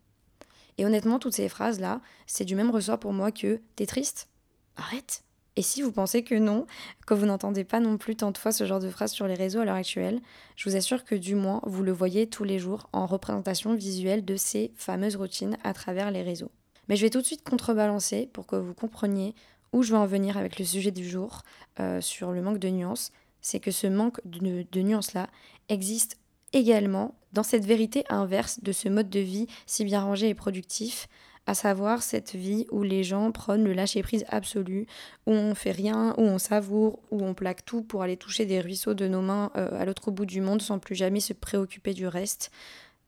Et 0.78 0.86
honnêtement, 0.86 1.20
toutes 1.20 1.36
ces 1.36 1.48
phrases-là, 1.48 2.02
c'est 2.28 2.44
du 2.44 2.54
même 2.54 2.70
ressort 2.70 3.00
pour 3.00 3.14
moi 3.14 3.32
que 3.32 3.62
t'es 3.78 3.86
triste? 3.86 4.28
Arrête 4.76 5.24
Et 5.56 5.62
si 5.62 5.82
vous 5.82 5.94
pensez 5.94 6.22
que 6.22 6.36
non, 6.36 6.68
que 7.08 7.14
vous 7.14 7.26
n'entendez 7.26 7.64
pas 7.64 7.80
non 7.80 7.98
plus 7.98 8.18
tant 8.18 8.32
de 8.32 8.38
fois 8.38 8.52
ce 8.52 8.66
genre 8.66 8.82
de 8.82 8.90
phrases 8.90 9.14
sur 9.14 9.26
les 9.26 9.36
réseaux 9.36 9.62
à 9.62 9.66
l'heure 9.66 9.76
actuelle, 9.76 10.20
je 10.58 10.70
vous 10.70 10.76
assure 10.76 11.06
que 11.06 11.16
du 11.16 11.36
moins, 11.36 11.62
vous 11.66 11.82
le 11.82 11.94
voyez 11.94 12.28
tous 12.28 12.44
les 12.44 12.60
jours 12.60 12.90
en 12.92 13.06
représentation 13.06 13.74
visuelle 13.74 14.26
de 14.26 14.36
ces 14.36 14.74
fameuses 14.76 15.16
routines 15.16 15.58
à 15.64 15.72
travers 15.72 16.12
les 16.12 16.24
réseaux. 16.24 16.52
Mais 16.90 16.98
je 16.98 17.04
vais 17.04 17.10
tout 17.10 17.22
de 17.22 17.26
suite 17.26 17.48
contrebalancer 17.50 18.28
pour 18.34 18.48
que 18.48 18.58
vous 18.58 18.74
compreniez 18.74 19.34
où 19.72 19.82
je 19.82 19.94
veux 19.94 19.98
en 19.98 20.08
venir 20.08 20.36
avec 20.36 20.60
le 20.60 20.66
sujet 20.66 20.92
du 20.92 21.08
jour 21.08 21.44
euh, 21.80 22.02
sur 22.02 22.34
le 22.34 22.42
manque 22.42 22.60
de 22.60 22.68
nuances 22.68 23.14
c'est 23.42 23.60
que 23.60 23.72
ce 23.72 23.88
manque 23.88 24.20
de, 24.26 24.66
de 24.72 24.82
nuances-là 24.82 25.28
existe 25.70 26.18
également 26.54 27.16
dans 27.34 27.44
cette 27.44 27.66
vérité 27.66 28.04
inverse 28.10 28.62
de 28.64 28.72
ce 28.72 28.90
mode 28.90 29.10
de 29.10 29.20
vie 29.20 29.48
si 29.66 29.86
bien 29.86 30.02
rangé 30.02 30.30
et 30.30 30.34
productif, 30.34 31.08
à 31.46 31.54
savoir 31.54 32.04
cette 32.04 32.36
vie 32.36 32.68
où 32.72 32.84
les 32.84 33.04
gens 33.04 33.32
prennent 33.32 33.64
le 33.64 33.74
lâcher-prise 33.74 34.26
absolu, 34.30 34.86
où 35.26 35.32
on 35.32 35.56
fait 35.56 35.72
rien, 35.72 36.14
où 36.18 36.22
on 36.22 36.38
savoure, 36.38 37.00
où 37.12 37.24
on 37.24 37.34
plaque 37.34 37.66
tout 37.66 37.82
pour 37.82 38.04
aller 38.04 38.18
toucher 38.18 38.46
des 38.46 38.62
ruisseaux 38.62 38.94
de 38.94 39.08
nos 39.08 39.22
mains 39.22 39.52
euh, 39.58 39.80
à 39.80 39.86
l'autre 39.86 40.12
bout 40.12 40.26
du 40.26 40.42
monde 40.42 40.62
sans 40.62 40.80
plus 40.80 40.96
jamais 40.96 41.20
se 41.20 41.34
préoccuper 41.34 41.94
du 41.94 42.08
reste. 42.08 42.52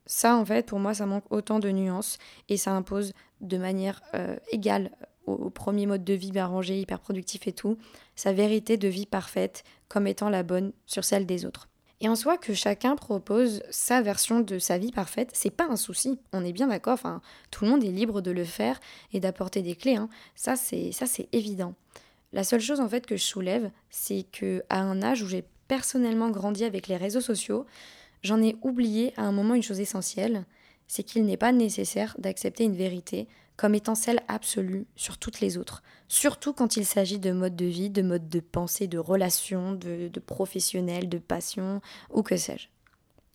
Ça, 0.06 0.36
en 0.36 0.44
fait, 0.44 0.66
pour 0.66 0.80
moi, 0.80 0.94
ça 0.94 1.06
manque 1.06 1.30
autant 1.30 1.60
de 1.60 1.70
nuances 1.70 2.18
et 2.48 2.56
ça 2.56 2.72
impose 2.72 3.12
de 3.40 3.58
manière 3.58 4.02
euh, 4.14 4.36
égale 4.50 4.90
au, 5.26 5.50
premier 5.50 5.86
mode 5.86 6.04
de 6.04 6.14
vie 6.14 6.32
bien 6.32 6.46
rangé, 6.46 6.80
hyper 6.80 7.00
productif 7.00 7.46
et 7.46 7.52
tout, 7.52 7.78
sa 8.16 8.32
vérité 8.32 8.76
de 8.76 8.88
vie 8.88 9.06
parfaite 9.06 9.64
comme 9.88 10.06
étant 10.06 10.30
la 10.30 10.42
bonne 10.42 10.72
sur 10.86 11.04
celle 11.04 11.26
des 11.26 11.44
autres. 11.44 11.68
Et 12.00 12.08
en 12.08 12.16
soi, 12.16 12.36
que 12.36 12.52
chacun 12.52 12.96
propose 12.96 13.62
sa 13.70 14.02
version 14.02 14.40
de 14.40 14.58
sa 14.58 14.76
vie 14.76 14.90
parfaite, 14.90 15.30
c'est 15.34 15.50
pas 15.50 15.68
un 15.68 15.76
souci. 15.76 16.18
On 16.32 16.44
est 16.44 16.52
bien 16.52 16.66
d'accord. 16.66 16.94
Enfin, 16.94 17.20
tout 17.52 17.64
le 17.64 17.70
monde 17.70 17.84
est 17.84 17.92
libre 17.92 18.20
de 18.20 18.32
le 18.32 18.44
faire 18.44 18.80
et 19.12 19.20
d'apporter 19.20 19.62
des 19.62 19.76
clés. 19.76 19.94
Hein. 19.94 20.08
Ça, 20.34 20.56
c'est 20.56 20.90
ça, 20.90 21.06
c'est 21.06 21.28
évident. 21.30 21.74
La 22.32 22.42
seule 22.42 22.60
chose 22.60 22.80
en 22.80 22.88
fait 22.88 23.06
que 23.06 23.16
je 23.16 23.22
soulève, 23.22 23.70
c'est 23.90 24.24
que 24.32 24.64
à 24.68 24.80
un 24.80 25.00
âge 25.02 25.22
où 25.22 25.28
j'ai 25.28 25.44
personnellement 25.68 26.30
grandi 26.30 26.64
avec 26.64 26.88
les 26.88 26.96
réseaux 26.96 27.20
sociaux, 27.20 27.66
j'en 28.22 28.42
ai 28.42 28.56
oublié 28.62 29.12
à 29.16 29.22
un 29.22 29.32
moment 29.32 29.54
une 29.54 29.62
chose 29.62 29.80
essentielle, 29.80 30.44
c'est 30.88 31.02
qu'il 31.02 31.24
n'est 31.24 31.36
pas 31.36 31.52
nécessaire 31.52 32.14
d'accepter 32.18 32.64
une 32.64 32.76
vérité 32.76 33.28
comme 33.56 33.74
étant 33.74 33.94
celle 33.94 34.20
absolue 34.28 34.86
sur 34.96 35.18
toutes 35.18 35.40
les 35.40 35.58
autres, 35.58 35.82
surtout 36.08 36.52
quand 36.52 36.76
il 36.76 36.84
s'agit 36.84 37.18
de 37.18 37.32
mode 37.32 37.54
de 37.54 37.66
vie, 37.66 37.90
de 37.90 38.02
mode 38.02 38.28
de 38.28 38.40
pensée, 38.40 38.88
de 38.88 38.98
relations, 38.98 39.72
de, 39.72 40.08
de 40.08 40.20
professionnels, 40.20 41.08
de 41.08 41.18
passion 41.18 41.80
ou 42.10 42.22
que 42.22 42.36
sais-je. 42.36 42.68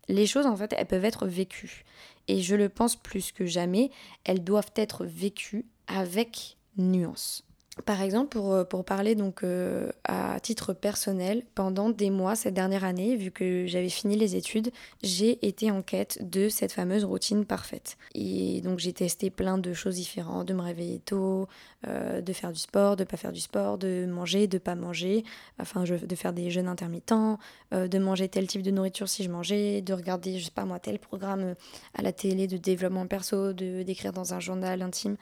Les 0.09 0.25
choses, 0.25 0.45
en 0.45 0.55
fait, 0.55 0.73
elles 0.77 0.87
peuvent 0.87 1.05
être 1.05 1.27
vécues. 1.27 1.83
Et 2.27 2.41
je 2.41 2.55
le 2.55 2.69
pense 2.69 2.95
plus 2.95 3.31
que 3.31 3.45
jamais, 3.45 3.91
elles 4.23 4.43
doivent 4.43 4.71
être 4.75 5.05
vécues 5.05 5.65
avec 5.87 6.57
nuance. 6.77 7.46
Par 7.85 8.01
exemple, 8.01 8.29
pour, 8.29 8.53
euh, 8.53 8.63
pour 8.63 8.83
parler 8.83 9.15
donc 9.15 9.43
euh, 9.43 9.91
à 10.03 10.39
titre 10.39 10.73
personnel, 10.73 11.43
pendant 11.55 11.89
des 11.89 12.09
mois 12.09 12.35
cette 12.35 12.53
dernière 12.53 12.83
année, 12.83 13.15
vu 13.15 13.31
que 13.31 13.65
j'avais 13.67 13.89
fini 13.89 14.15
les 14.15 14.35
études, 14.35 14.71
j'ai 15.03 15.45
été 15.45 15.71
en 15.71 15.81
quête 15.81 16.19
de 16.29 16.49
cette 16.49 16.71
fameuse 16.71 17.05
routine 17.05 17.45
parfaite. 17.45 17.97
Et 18.15 18.61
donc 18.61 18.79
j'ai 18.79 18.93
testé 18.93 19.29
plein 19.29 19.57
de 19.57 19.73
choses 19.73 19.95
différentes, 19.95 20.47
de 20.47 20.53
me 20.53 20.61
réveiller 20.61 20.99
tôt, 20.99 21.47
euh, 21.87 22.21
de 22.21 22.33
faire 22.33 22.51
du 22.51 22.59
sport, 22.59 22.95
de 22.95 23.03
pas 23.03 23.17
faire 23.17 23.31
du 23.31 23.41
sport, 23.41 23.77
de 23.77 24.05
manger, 24.05 24.47
de 24.47 24.57
pas 24.57 24.75
manger, 24.75 25.23
enfin 25.59 25.83
de 25.83 26.15
faire 26.15 26.33
des 26.33 26.49
jeûnes 26.49 26.67
intermittents, 26.67 27.37
de 27.71 27.99
manger 27.99 28.27
tel 28.27 28.47
type 28.47 28.63
de 28.63 28.71
nourriture 28.71 29.07
si 29.07 29.23
je 29.23 29.29
mangeais, 29.29 29.81
de 29.81 29.93
regarder, 29.93 30.39
je 30.39 30.45
sais 30.45 30.51
pas 30.51 30.65
moi, 30.65 30.79
tel 30.79 30.99
programme 30.99 31.55
à 31.93 32.01
la 32.01 32.11
télé 32.11 32.47
de 32.47 32.57
développement 32.57 33.07
perso, 33.07 33.53
de 33.53 33.83
d'écrire 33.83 34.13
dans 34.13 34.33
un 34.33 34.39
journal 34.39 34.81
intime. 34.81 35.17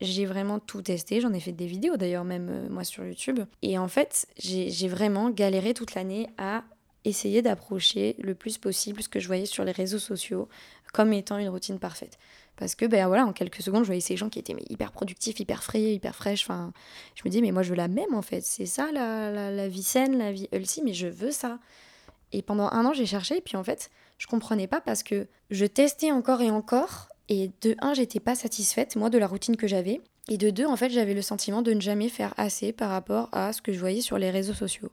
J'ai 0.00 0.26
vraiment 0.26 0.58
tout 0.58 0.82
testé, 0.82 1.20
j'en 1.20 1.32
ai 1.32 1.40
fait 1.40 1.52
des 1.52 1.66
vidéos 1.66 1.96
d'ailleurs 1.96 2.24
même 2.24 2.48
euh, 2.50 2.68
moi 2.68 2.84
sur 2.84 3.04
YouTube. 3.04 3.40
Et 3.62 3.78
en 3.78 3.88
fait, 3.88 4.26
j'ai 4.36 4.88
vraiment 4.88 5.30
galéré 5.30 5.72
toute 5.72 5.94
l'année 5.94 6.28
à 6.36 6.64
essayer 7.04 7.40
d'approcher 7.40 8.16
le 8.18 8.34
plus 8.34 8.58
possible 8.58 9.02
ce 9.02 9.08
que 9.08 9.20
je 9.20 9.26
voyais 9.26 9.46
sur 9.46 9.64
les 9.64 9.72
réseaux 9.72 9.98
sociaux 9.98 10.48
comme 10.92 11.12
étant 11.12 11.38
une 11.38 11.48
routine 11.48 11.78
parfaite. 11.78 12.18
Parce 12.56 12.74
que 12.74 12.86
ben 12.86 13.06
voilà, 13.06 13.24
en 13.26 13.32
quelques 13.32 13.62
secondes, 13.62 13.82
je 13.82 13.86
voyais 13.86 14.00
ces 14.00 14.16
gens 14.16 14.28
qui 14.28 14.38
étaient 14.38 14.56
hyper 14.70 14.92
productifs, 14.92 15.38
hyper 15.38 15.62
frais, 15.62 15.94
hyper 15.94 16.14
fraîches. 16.14 16.44
Enfin, 16.44 16.72
je 17.14 17.22
me 17.24 17.30
dis, 17.30 17.42
mais 17.42 17.52
moi 17.52 17.62
je 17.62 17.70
veux 17.70 17.76
la 17.76 17.88
même 17.88 18.14
en 18.14 18.22
fait. 18.22 18.40
C'est 18.42 18.66
ça 18.66 18.90
la, 18.92 19.30
la, 19.30 19.50
la, 19.50 19.68
vie 19.68 19.82
saine, 19.82 20.18
la 20.18 20.32
vie 20.32 20.48
healthy, 20.52 20.82
mais 20.82 20.94
je 20.94 21.06
veux 21.06 21.30
ça. 21.30 21.58
Et 22.32 22.42
pendant 22.42 22.68
un 22.70 22.84
an, 22.84 22.92
j'ai 22.92 23.06
cherché, 23.06 23.38
et 23.38 23.40
puis 23.40 23.56
en 23.56 23.64
fait, 23.64 23.90
je 24.18 24.26
comprenais 24.26 24.66
pas 24.66 24.80
parce 24.80 25.02
que 25.02 25.26
je 25.50 25.66
testais 25.66 26.10
encore 26.10 26.40
et 26.40 26.50
encore 26.50 27.08
et 27.28 27.50
de 27.62 27.74
un, 27.80 27.94
j'étais 27.94 28.20
pas 28.20 28.34
satisfaite, 28.34 28.96
moi, 28.96 29.10
de 29.10 29.18
la 29.18 29.26
routine 29.26 29.56
que 29.56 29.66
j'avais. 29.66 30.00
Et 30.28 30.38
de 30.38 30.50
deux, 30.50 30.66
en 30.66 30.76
fait, 30.76 30.90
j'avais 30.90 31.14
le 31.14 31.22
sentiment 31.22 31.62
de 31.62 31.72
ne 31.72 31.80
jamais 31.80 32.08
faire 32.08 32.34
assez 32.36 32.72
par 32.72 32.90
rapport 32.90 33.28
à 33.32 33.52
ce 33.52 33.62
que 33.62 33.72
je 33.72 33.78
voyais 33.78 34.00
sur 34.00 34.18
les 34.18 34.30
réseaux 34.30 34.54
sociaux. 34.54 34.90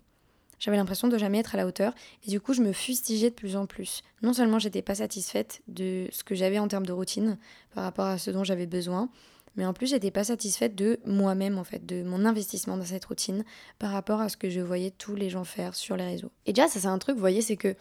J'avais 0.63 0.77
l'impression 0.77 1.09
de 1.09 1.17
jamais 1.17 1.39
être 1.39 1.55
à 1.55 1.57
la 1.57 1.67
hauteur 1.67 1.93
et 2.25 2.29
du 2.29 2.39
coup 2.39 2.53
je 2.53 2.61
me 2.61 2.71
fustigeais 2.71 3.29
de 3.29 3.35
plus 3.35 3.57
en 3.57 3.65
plus. 3.65 4.01
Non 4.21 4.31
seulement 4.31 4.59
j'étais 4.59 4.81
pas 4.81 4.95
satisfaite 4.95 5.61
de 5.67 6.07
ce 6.11 6.23
que 6.23 6.35
j'avais 6.35 6.57
en 6.57 6.69
termes 6.69 6.85
de 6.85 6.93
routine 6.93 7.37
par 7.75 7.83
rapport 7.83 8.05
à 8.05 8.17
ce 8.17 8.31
dont 8.31 8.45
j'avais 8.45 8.65
besoin, 8.65 9.09
mais 9.57 9.65
en 9.65 9.73
plus 9.73 9.87
j'étais 9.87 10.09
pas 10.09 10.23
satisfaite 10.23 10.73
de 10.73 11.01
moi-même 11.05 11.57
en 11.57 11.65
fait, 11.65 11.85
de 11.85 12.01
mon 12.03 12.23
investissement 12.23 12.77
dans 12.77 12.85
cette 12.85 13.03
routine 13.03 13.43
par 13.77 13.91
rapport 13.91 14.21
à 14.21 14.29
ce 14.29 14.37
que 14.37 14.49
je 14.49 14.61
voyais 14.61 14.91
tous 14.91 15.15
les 15.15 15.29
gens 15.29 15.43
faire 15.43 15.75
sur 15.75 15.97
les 15.97 16.05
réseaux. 16.05 16.31
Et 16.45 16.53
déjà 16.53 16.69
ça 16.69 16.79
c'est 16.79 16.87
un 16.87 16.97
truc, 16.97 17.15
vous 17.15 17.19
voyez, 17.19 17.41
c'est 17.41 17.57
que 17.57 17.75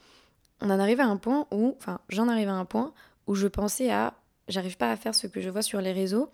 on 0.61 0.69
en 0.69 0.81
arrive 0.81 0.99
à 0.99 1.07
un 1.07 1.19
point 1.19 1.47
où, 1.53 1.77
enfin 1.79 2.01
j'en 2.09 2.27
arrive 2.27 2.49
à 2.49 2.55
un 2.55 2.65
point 2.65 2.93
où 3.29 3.37
je 3.37 3.47
pensais 3.47 3.93
à 3.93 4.15
j'arrive 4.53 4.77
pas 4.77 4.91
à 4.91 4.97
faire 4.97 5.15
ce 5.15 5.27
que 5.27 5.41
je 5.41 5.51
vois 5.51 5.63
sur 5.63 5.81
les 5.81 5.93
réseaux 5.93 6.31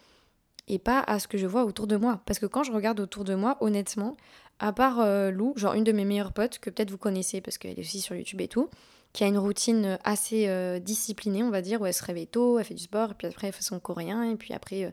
et 0.68 0.78
pas 0.78 1.00
à 1.00 1.18
ce 1.18 1.26
que 1.26 1.38
je 1.38 1.46
vois 1.46 1.64
autour 1.64 1.86
de 1.86 1.96
moi. 1.96 2.20
Parce 2.26 2.38
que 2.38 2.46
quand 2.46 2.62
je 2.62 2.72
regarde 2.72 3.00
autour 3.00 3.24
de 3.24 3.34
moi, 3.34 3.56
honnêtement, 3.60 4.16
à 4.58 4.72
part 4.72 5.00
euh, 5.00 5.30
Lou, 5.30 5.54
genre 5.56 5.74
une 5.74 5.84
de 5.84 5.92
mes 5.92 6.04
meilleures 6.04 6.32
potes, 6.32 6.58
que 6.58 6.70
peut-être 6.70 6.90
vous 6.90 6.98
connaissez 6.98 7.40
parce 7.40 7.58
qu'elle 7.58 7.78
est 7.78 7.80
aussi 7.80 8.00
sur 8.00 8.14
YouTube 8.14 8.40
et 8.40 8.48
tout, 8.48 8.68
qui 9.12 9.24
a 9.24 9.26
une 9.26 9.38
routine 9.38 9.98
assez 10.04 10.48
euh, 10.48 10.78
disciplinée, 10.78 11.42
on 11.42 11.50
va 11.50 11.62
dire, 11.62 11.80
où 11.80 11.86
elle 11.86 11.94
se 11.94 12.04
réveille 12.04 12.26
tôt, 12.26 12.58
elle 12.58 12.64
fait 12.64 12.74
du 12.74 12.82
sport, 12.82 13.12
et 13.12 13.14
puis 13.14 13.26
après 13.26 13.48
elle 13.48 13.52
fait 13.52 13.62
son 13.62 13.80
coréen, 13.80 14.22
et 14.24 14.36
puis 14.36 14.52
après 14.52 14.84
euh, 14.84 14.90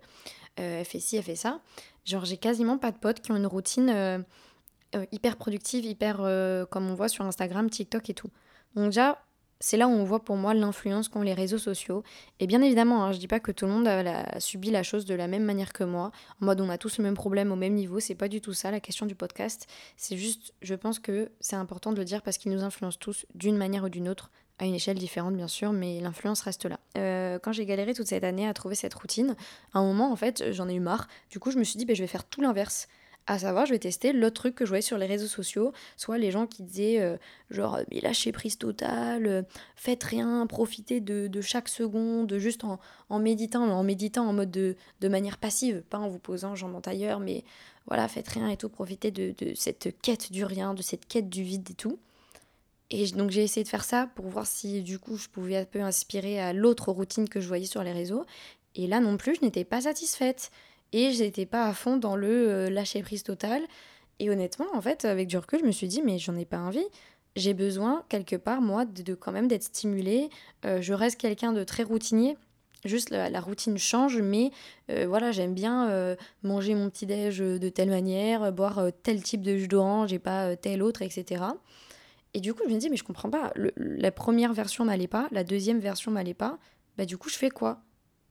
elle 0.56 0.86
fait 0.86 1.00
ci, 1.00 1.18
elle 1.18 1.24
fait 1.24 1.36
ça. 1.36 1.60
Genre 2.06 2.24
j'ai 2.24 2.38
quasiment 2.38 2.78
pas 2.78 2.92
de 2.92 2.98
potes 2.98 3.20
qui 3.20 3.32
ont 3.32 3.36
une 3.36 3.48
routine 3.48 4.24
hyper 5.12 5.36
productive, 5.36 5.84
hyper 5.84 6.18
comme 6.70 6.90
on 6.90 6.94
voit 6.94 7.10
sur 7.10 7.26
Instagram, 7.26 7.70
TikTok 7.70 8.10
et 8.10 8.14
tout. 8.14 8.30
Donc 8.76 8.86
déjà, 8.86 9.22
c'est 9.66 9.78
là 9.78 9.88
où 9.88 9.92
on 9.92 10.04
voit 10.04 10.24
pour 10.24 10.36
moi 10.36 10.54
l'influence 10.54 11.10
qu'ont 11.10 11.24
les 11.24 11.34
réseaux 11.34 11.58
sociaux. 11.58 12.04
Et 12.40 12.46
bien 12.46 12.62
évidemment, 12.62 13.04
hein, 13.04 13.12
je 13.14 13.18
dis 13.18 13.28
pas 13.28 13.40
que 13.40 13.52
tout 13.52 13.66
le 13.66 13.72
monde 13.72 13.88
a, 13.88 14.40
subi 14.40 14.70
la 14.70 14.84
chose 14.84 15.06
de 15.06 15.16
la 15.16 15.28
même 15.28 15.44
manière 15.44 15.74
que 15.74 15.84
moi, 15.84 16.12
en 16.40 16.46
mode 16.46 16.62
on 16.62 16.70
a 16.70 16.78
tous 16.78 17.00
le 17.00 17.04
même 17.04 17.16
problème 17.16 17.52
au 17.52 17.56
même 17.56 17.74
niveau, 17.74 18.00
c'est 18.00 18.14
pas 18.14 18.28
du 18.28 18.42
tout 18.42 18.54
ça 18.54 18.70
la 18.70 18.80
question 18.80 19.08
du 19.08 19.16
podcast. 19.16 19.66
C'est 19.98 20.18
juste, 20.18 20.54
je 20.62 20.76
pense 20.76 21.00
que 21.00 21.32
c'est 21.40 21.56
important 21.56 21.94
de 21.94 21.98
le 21.98 22.06
dire 22.06 22.22
parce 22.22 22.38
qu'il 22.38 22.52
nous 22.52 22.62
influence 22.62 23.00
tous 23.00 23.26
d'une 23.34 23.58
manière 23.58 23.86
ou 23.86 23.90
d'une 23.90 24.08
autre, 24.08 24.30
à 24.60 24.66
une 24.66 24.76
échelle 24.76 25.00
différente 25.00 25.36
bien 25.36 25.48
sûr, 25.48 25.72
mais 25.72 26.00
l'influence 26.00 26.42
reste 26.42 26.68
là. 26.68 26.80
Euh, 27.00 27.40
quand 27.40 27.52
j'ai 27.52 27.66
galéré 27.66 27.96
toute 27.96 28.06
cette 28.06 28.24
année 28.24 28.48
à 28.48 28.54
trouver 28.54 28.76
cette 28.76 28.94
routine, 28.94 29.36
à 29.74 29.80
un 29.80 29.84
moment 29.84 30.12
en 30.12 30.16
fait 30.16 30.52
j'en 30.52 30.70
ai 30.70 30.76
eu 30.76 30.80
marre, 30.80 31.08
du 31.32 31.40
coup 31.40 31.50
je 31.50 31.58
me 31.58 31.64
suis 31.64 31.80
dit 31.80 31.86
bah, 31.86 31.96
je 31.96 32.04
vais 32.04 32.08
faire 32.08 32.26
tout 32.26 32.42
l'inverse. 32.42 32.88
À 33.28 33.40
savoir, 33.40 33.66
je 33.66 33.72
vais 33.72 33.80
tester 33.80 34.14
l'autre 34.14 34.36
truc 34.36 34.54
que 34.56 34.66
je 34.66 34.70
voyais 34.70 34.84
sur 34.84 35.00
les 35.00 35.08
réseaux 35.08 35.28
sociaux, 35.28 35.74
soit 35.98 36.20
les 36.20 36.30
gens 36.30 36.46
qui 36.46 36.62
disaient 36.62 37.02
euh, 37.02 37.18
genre 37.50 37.80
mais 37.90 38.00
lâchez 38.00 38.32
prise 38.32 38.60
totale, 38.60 39.26
euh, 39.26 39.42
faites 39.76 40.04
rien, 40.04 40.46
profitez 40.46 41.02
de, 41.02 41.42
chaque 41.42 41.68
seconde, 41.68 42.38
juste 42.38 42.64
en, 42.64 42.80
méditant, 43.20 43.64
en 43.64 43.84
méditant 43.84 44.28
en 44.28 44.34
mode 44.34 44.52
de, 44.52 44.76
manière 45.08 45.38
passive, 45.38 45.82
pas 45.90 45.98
en 45.98 46.08
vous 46.08 46.20
posant 46.20 46.54
jambes 46.54 46.76
en 46.76 46.82
tailleur, 46.82 47.20
mais 47.20 47.44
voilà, 47.88 48.08
faites 48.08 48.28
rien 48.28 48.48
et 48.50 48.58
tout, 48.58 48.70
profitez 48.70 49.10
de, 49.10 49.34
de 49.40 49.56
cette 49.56 50.00
quête 50.02 50.32
du 50.32 50.46
rien, 50.46 50.76
de 50.76 50.84
cette 50.84 51.08
quête 51.08 51.30
du 51.30 51.42
vide 51.42 51.68
et 51.72 51.76
tout. 51.76 51.98
Et 52.92 53.08
donc 53.08 53.32
j'ai 53.32 53.44
essayé 53.44 53.64
de 53.64 53.70
faire 53.70 53.84
ça 53.84 54.08
pour 54.16 54.28
voir 54.28 54.46
si 54.46 54.84
du 54.84 55.00
coup 55.00 55.18
je 55.18 55.28
pouvais 55.28 55.58
un 55.58 55.66
peu 55.66 55.82
inspirer 55.82 56.40
à 56.40 56.54
l'autre 56.54 56.92
routine 56.92 57.28
que 57.28 57.42
je 57.42 57.48
voyais 57.48 57.66
sur 57.66 57.84
les 57.84 57.92
réseaux. 57.92 58.26
Et 58.76 58.88
là 58.88 59.00
non 59.00 59.18
plus, 59.18 59.36
je 59.36 59.42
n'étais 59.42 59.64
pas 59.64 59.82
satisfaite. 59.82 60.52
Et 60.96 61.12
j'étais 61.12 61.46
pas 61.46 61.66
à 61.66 61.74
fond 61.74 61.98
dans 61.98 62.16
le 62.16 62.50
euh, 62.50 62.70
lâcher 62.70 63.02
prise 63.02 63.22
total. 63.22 63.62
Et 64.20 64.30
honnêtement, 64.30 64.68
en 64.74 64.82
fait, 64.82 65.04
avec 65.04 65.28
du 65.28 65.38
recul, 65.38 65.60
je 65.60 65.66
me 65.66 65.72
suis 65.74 65.90
dit, 65.90 66.02
mais 66.02 66.20
j'en 66.20 66.38
ai 66.38 66.46
pas 66.46 66.60
envie. 66.60 66.88
J'ai 67.36 67.54
besoin, 67.54 68.06
quelque 68.08 68.38
part, 68.38 68.62
moi, 68.62 68.86
de, 68.86 69.14
quand 69.14 69.34
même 69.34 69.50
d'être 69.50 69.64
stimulée. 69.64 70.30
Euh, 70.64 70.82
je 70.82 70.94
reste 70.94 71.20
quelqu'un 71.20 71.52
de 71.52 71.66
très 71.66 71.84
routinier. 71.84 72.38
Juste 72.86 73.10
la, 73.10 73.42
routine 73.42 73.78
change, 73.78 74.22
mais 74.22 74.52
euh, 74.90 75.06
voilà, 75.06 75.34
j'aime 75.34 75.54
bien 75.54 76.16
manger 76.44 76.76
mon 76.76 76.90
petit-déj 76.90 77.40
de 77.40 77.70
telle 77.70 77.90
manière, 77.90 78.54
boire 78.54 78.90
tel 79.04 79.22
type 79.24 79.42
de 79.42 79.58
jus 79.58 79.68
d'orange 79.68 80.14
et 80.14 80.20
pas 80.20 80.56
tel 80.56 80.84
autre, 80.84 81.02
etc. 81.02 81.44
Et 82.36 82.40
du 82.40 82.54
coup, 82.54 82.62
je 82.70 82.74
me 82.74 82.80
dis, 82.80 82.92
mais 82.92 82.96
je 82.96 83.04
comprends 83.04 83.32
pas. 83.32 83.52
la 83.76 84.12
première 84.12 84.54
version 84.54 84.86
m'allait 84.86 85.08
pas, 85.08 85.28
la 85.32 85.44
deuxième 85.44 85.80
version 85.80 86.12
m'allait 86.12 86.36
pas. 86.36 86.60
Bah, 86.96 87.06
du 87.06 87.18
coup, 87.18 87.28
je 87.28 87.38
fais 87.38 87.50
quoi? 87.50 87.82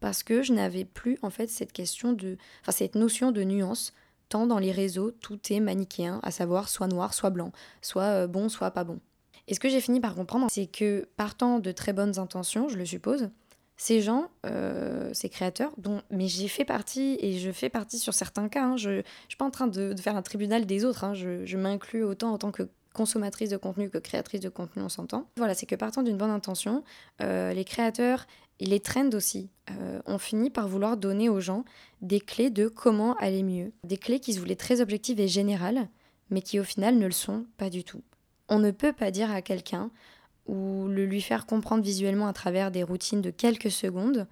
Parce 0.05 0.23
que 0.23 0.43
je 0.43 0.53
n'avais 0.53 0.85
plus 0.85 1.19
en 1.23 1.31
fait 1.31 1.47
cette 1.47 1.73
question 1.73 2.13
de, 2.13 2.37
enfin 2.61 2.73
cette 2.73 2.95
notion 2.95 3.33
de 3.33 3.43
nuance. 3.43 3.95
Tant 4.29 4.47
dans 4.47 4.59
les 4.59 4.71
réseaux, 4.71 5.11
tout 5.13 5.39
est 5.51 5.61
manichéen, 5.61 6.21
à 6.23 6.31
savoir 6.31 6.69
soit 6.69 6.89
noir, 6.89 7.15
soit 7.15 7.31
blanc, 7.31 7.53
soit 7.81 8.03
euh, 8.03 8.27
bon, 8.27 8.51
soit 8.51 8.71
pas 8.71 8.85
bon. 8.85 9.01
Et 9.49 9.55
ce 9.55 9.61
que 9.61 9.71
j'ai 9.71 9.81
fini 9.81 10.01
par 10.01 10.15
comprendre, 10.15 10.49
c'est 10.51 10.67
que 10.67 11.09
partant 11.17 11.59
de 11.59 11.73
très 11.73 11.95
bonnes 11.95 12.19
intentions, 12.19 12.69
je 12.69 12.77
le 12.77 12.85
suppose, 12.85 13.31
ces 13.79 14.03
gens, 14.03 14.29
euh, 14.45 15.09
ces 15.15 15.31
créateurs, 15.31 15.73
dont, 15.79 16.03
mais 16.11 16.29
j'ai 16.29 16.49
fait 16.49 16.67
partie 16.67 17.17
et 17.21 17.39
je 17.39 17.51
fais 17.51 17.71
partie 17.71 17.99
sur 17.99 18.13
certains 18.13 18.51
cas, 18.51 18.65
hein, 18.65 18.77
je 18.77 18.91
ne 18.91 19.03
suis 19.29 19.39
pas 19.39 19.47
en 19.47 19.51
train 19.51 19.69
de, 19.69 19.95
faire 19.99 20.17
un 20.17 20.23
tribunal 20.23 20.67
des 20.67 20.85
autres, 20.85 21.05
hein, 21.05 21.15
je, 21.15 21.47
je 21.47 21.57
m'inclus 21.57 22.05
autant 22.05 22.35
en 22.35 22.37
tant 22.37 22.51
que 22.51 22.69
consommatrice 22.95 23.51
de 23.51 23.59
contenu 23.59 23.91
que 23.91 23.99
créatrice 23.99 24.41
de 24.41 24.49
contenu, 24.49 24.83
on 24.83 24.89
s'entend. 24.89 25.29
Voilà, 25.37 25.55
c'est 25.55 25.67
que 25.67 25.75
partant 25.75 26.03
d'une 26.03 26.17
bonne 26.17 26.31
intention, 26.31 26.83
euh, 27.21 27.53
les 27.53 27.65
créateurs 27.65 28.27
et 28.61 28.67
les 28.67 28.81
trends 28.81 29.11
aussi 29.11 29.51
euh, 29.71 30.01
ont 30.07 30.19
fini 30.19 30.49
par 30.49 30.69
vouloir 30.69 30.97
donner 30.97 31.29
aux 31.29 31.41
gens 31.41 31.65
des 32.01 32.21
clés 32.21 32.51
de 32.51 32.69
comment 32.69 33.15
aller 33.17 33.43
mieux. 33.43 33.73
Des 33.85 33.99
clés 33.99 34.21
qui 34.21 34.33
se 34.33 34.39
voulaient 34.39 34.57
très 34.57 34.81
objectives 34.81 35.21
et 35.21 35.29
générales, 35.29 35.89
mais 36.31 36.41
qui 36.41 36.59
au 36.59 36.65
final 36.65 36.97
ne 36.97 37.07
le 37.07 37.13
sont 37.13 37.45
pas 37.59 37.69
du 37.69 37.85
tout. 37.85 38.03
On 38.49 38.59
ne 38.59 38.71
peut 38.71 38.93
pas 38.93 39.11
dire 39.11 39.31
à 39.31 39.43
quelqu'un 39.43 39.91
ou 40.47 40.87
le 40.89 41.05
lui 41.05 41.21
faire 41.21 41.47
comprendre 41.47 41.83
visuellement 41.83 42.29
à 42.29 42.33
travers 42.33 42.71
des 42.71 42.83
routines 42.83 43.23
de 43.23 43.31
quelques 43.31 43.71
secondes 43.71 44.27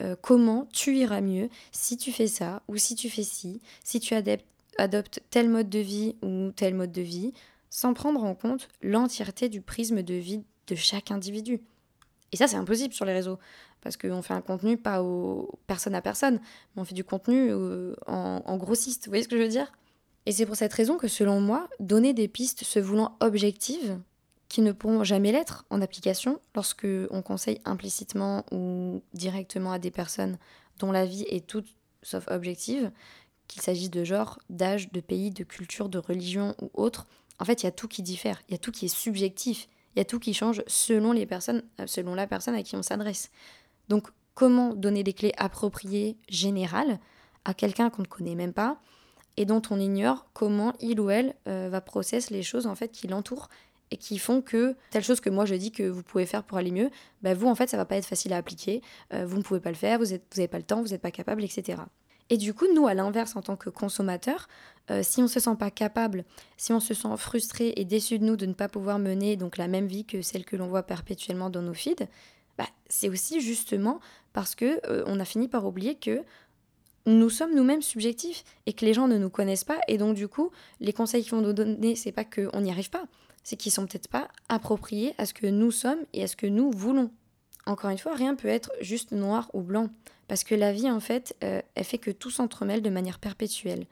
euh, 0.00 0.16
comment 0.20 0.66
tu 0.72 0.96
iras 0.96 1.20
mieux 1.20 1.48
si 1.72 1.96
tu 1.96 2.10
fais 2.10 2.26
ça 2.26 2.62
ou 2.68 2.76
si 2.76 2.94
tu 2.94 3.10
fais 3.10 3.22
ci, 3.22 3.60
si 3.84 4.00
tu 4.00 4.14
adoptes 4.78 5.20
tel 5.30 5.48
mode 5.48 5.68
de 5.68 5.78
vie 5.78 6.16
ou 6.22 6.52
tel 6.52 6.74
mode 6.74 6.92
de 6.92 7.02
vie, 7.02 7.34
sans 7.70 7.94
prendre 7.94 8.22
en 8.24 8.34
compte 8.34 8.68
l'entièreté 8.82 9.48
du 9.48 9.60
prisme 9.60 10.02
de 10.02 10.14
vie 10.14 10.44
de 10.66 10.74
chaque 10.74 11.10
individu. 11.10 11.60
Et 12.32 12.36
ça, 12.36 12.46
c'est 12.46 12.56
impossible 12.56 12.94
sur 12.94 13.04
les 13.04 13.12
réseaux, 13.12 13.38
parce 13.80 13.96
qu'on 13.96 14.22
fait 14.22 14.34
un 14.34 14.40
contenu 14.40 14.76
pas 14.76 15.02
aux 15.02 15.58
personne 15.66 15.94
à 15.94 16.02
personne, 16.02 16.40
mais 16.74 16.82
on 16.82 16.84
fait 16.84 16.94
du 16.94 17.04
contenu 17.04 17.48
euh, 17.50 17.94
en, 18.06 18.56
grossiste. 18.56 19.06
Vous 19.06 19.10
voyez 19.10 19.24
ce 19.24 19.28
que 19.28 19.36
je 19.36 19.42
veux 19.42 19.48
dire? 19.48 19.72
Et 20.26 20.32
c'est 20.32 20.46
pour 20.46 20.56
cette 20.56 20.72
raison 20.72 20.96
que, 20.96 21.08
selon 21.08 21.40
moi, 21.40 21.68
donner 21.80 22.12
des 22.12 22.28
pistes 22.28 22.62
se 22.64 22.78
voulant 22.78 23.16
objectives, 23.20 23.98
qui 24.48 24.60
ne 24.62 24.72
pourront 24.72 25.04
jamais 25.04 25.32
l'être 25.32 25.64
en 25.70 25.80
application, 25.80 26.40
lorsque 26.54 26.86
on 27.10 27.22
conseille 27.22 27.60
implicitement 27.64 28.44
ou 28.50 29.02
directement 29.14 29.72
à 29.72 29.78
des 29.78 29.92
personnes 29.92 30.38
dont 30.78 30.92
la 30.92 31.06
vie 31.06 31.24
est 31.28 31.46
toute 31.46 31.68
sauf 32.02 32.26
objective, 32.28 32.90
qu'il 33.46 33.62
s'agisse 33.62 33.90
de 33.90 34.04
genre, 34.04 34.38
d'âge, 34.48 34.92
de 34.92 35.00
pays, 35.00 35.30
de 35.30 35.44
culture, 35.44 35.88
de 35.88 35.98
religion 35.98 36.54
ou 36.60 36.70
autre, 36.74 37.06
en 37.40 37.44
fait, 37.44 37.62
il 37.62 37.66
y 37.66 37.68
a 37.68 37.72
tout 37.72 37.88
qui 37.88 38.02
diffère, 38.02 38.40
il 38.48 38.52
y 38.52 38.54
a 38.54 38.58
tout 38.58 38.70
qui 38.70 38.84
est 38.84 38.94
subjectif, 38.94 39.66
il 39.96 39.98
y 39.98 40.02
a 40.02 40.04
tout 40.04 40.20
qui 40.20 40.34
change 40.34 40.62
selon 40.66 41.12
les 41.12 41.26
personnes, 41.26 41.62
euh, 41.80 41.86
selon 41.86 42.14
la 42.14 42.26
personne 42.26 42.54
à 42.54 42.62
qui 42.62 42.76
on 42.76 42.82
s'adresse. 42.82 43.30
Donc, 43.88 44.08
comment 44.34 44.74
donner 44.74 45.02
des 45.02 45.14
clés 45.14 45.32
appropriées, 45.36 46.16
générales, 46.28 47.00
à 47.44 47.54
quelqu'un 47.54 47.90
qu'on 47.90 48.02
ne 48.02 48.06
connaît 48.06 48.34
même 48.34 48.52
pas 48.52 48.80
et 49.36 49.46
dont 49.46 49.62
on 49.70 49.80
ignore 49.80 50.26
comment 50.34 50.74
il 50.80 51.00
ou 51.00 51.08
elle 51.08 51.34
euh, 51.48 51.68
va 51.70 51.80
processer 51.80 52.34
les 52.34 52.42
choses 52.42 52.66
en 52.66 52.74
fait 52.74 52.88
qui 52.88 53.08
l'entourent 53.08 53.48
et 53.90 53.96
qui 53.96 54.18
font 54.18 54.42
que 54.42 54.76
telle 54.90 55.02
chose 55.02 55.20
que 55.20 55.30
moi 55.30 55.46
je 55.46 55.54
dis 55.54 55.72
que 55.72 55.82
vous 55.82 56.02
pouvez 56.02 56.26
faire 56.26 56.44
pour 56.44 56.58
aller 56.58 56.70
mieux, 56.70 56.90
bah 57.22 57.34
vous 57.34 57.48
en 57.48 57.54
fait 57.54 57.68
ça 57.68 57.76
va 57.76 57.84
pas 57.84 57.96
être 57.96 58.06
facile 58.06 58.32
à 58.32 58.36
appliquer, 58.36 58.82
euh, 59.12 59.26
vous 59.26 59.38
ne 59.38 59.42
pouvez 59.42 59.60
pas 59.60 59.70
le 59.70 59.76
faire, 59.76 59.98
vous 59.98 60.06
n'avez 60.06 60.48
pas 60.48 60.58
le 60.58 60.64
temps, 60.64 60.82
vous 60.82 60.88
n'êtes 60.88 61.00
pas 61.00 61.10
capable, 61.10 61.42
etc. 61.42 61.82
Et 62.30 62.38
du 62.38 62.54
coup, 62.54 62.66
nous, 62.72 62.86
à 62.86 62.94
l'inverse, 62.94 63.34
en 63.36 63.42
tant 63.42 63.56
que 63.56 63.68
consommateurs, 63.68 64.48
euh, 64.90 65.02
si 65.02 65.20
on 65.20 65.24
ne 65.24 65.28
se 65.28 65.40
sent 65.40 65.56
pas 65.58 65.70
capable, 65.70 66.24
si 66.56 66.72
on 66.72 66.80
se 66.80 66.94
sent 66.94 67.16
frustré 67.16 67.72
et 67.76 67.84
déçu 67.84 68.18
de 68.18 68.24
nous 68.24 68.36
de 68.36 68.46
ne 68.46 68.54
pas 68.54 68.68
pouvoir 68.68 68.98
mener 68.98 69.36
donc 69.36 69.56
la 69.56 69.68
même 69.68 69.86
vie 69.86 70.04
que 70.04 70.22
celle 70.22 70.44
que 70.44 70.56
l'on 70.56 70.68
voit 70.68 70.84
perpétuellement 70.84 71.50
dans 71.50 71.62
nos 71.62 71.74
feeds, 71.74 72.06
bah, 72.56 72.68
c'est 72.88 73.08
aussi 73.08 73.40
justement 73.40 74.00
parce 74.32 74.54
que 74.54 74.80
euh, 74.86 75.02
on 75.06 75.20
a 75.20 75.24
fini 75.24 75.48
par 75.48 75.66
oublier 75.66 75.96
que 75.96 76.22
nous 77.06 77.30
sommes 77.30 77.54
nous-mêmes 77.54 77.82
subjectifs 77.82 78.44
et 78.66 78.72
que 78.72 78.84
les 78.84 78.94
gens 78.94 79.08
ne 79.08 79.16
nous 79.16 79.30
connaissent 79.30 79.64
pas. 79.64 79.80
Et 79.88 79.98
donc 79.98 80.14
du 80.14 80.28
coup 80.28 80.50
les 80.80 80.92
conseils 80.92 81.22
qu'ils 81.22 81.32
vont 81.32 81.40
nous 81.40 81.52
donner 81.52 81.96
c'est 81.96 82.12
pas 82.12 82.24
qu'on 82.24 82.60
n'y 82.60 82.70
arrive 82.70 82.90
pas 82.90 83.04
c'est 83.42 83.56
qu'ils 83.56 83.72
sont 83.72 83.86
peut-être 83.86 84.08
pas 84.08 84.28
appropriés 84.48 85.14
à 85.18 85.24
ce 85.26 85.32
que 85.32 85.46
nous 85.46 85.70
sommes 85.70 86.00
et 86.12 86.22
à 86.22 86.26
ce 86.26 86.36
que 86.36 86.46
nous 86.46 86.70
voulons. 86.70 87.10
Encore 87.66 87.90
une 87.90 87.98
fois 87.98 88.14
rien 88.14 88.34
peut 88.34 88.48
être 88.48 88.70
juste 88.80 89.12
noir 89.12 89.50
ou 89.54 89.62
blanc 89.62 89.88
parce 90.30 90.44
que 90.44 90.54
la 90.54 90.72
vie 90.72 90.88
en 90.88 91.00
fait 91.00 91.36
euh, 91.42 91.60
elle 91.74 91.84
fait 91.84 91.98
que 91.98 92.12
tout 92.12 92.30
s'entremêle 92.30 92.82
de 92.82 92.90
manière 92.90 93.18
perpétuelle 93.18 93.86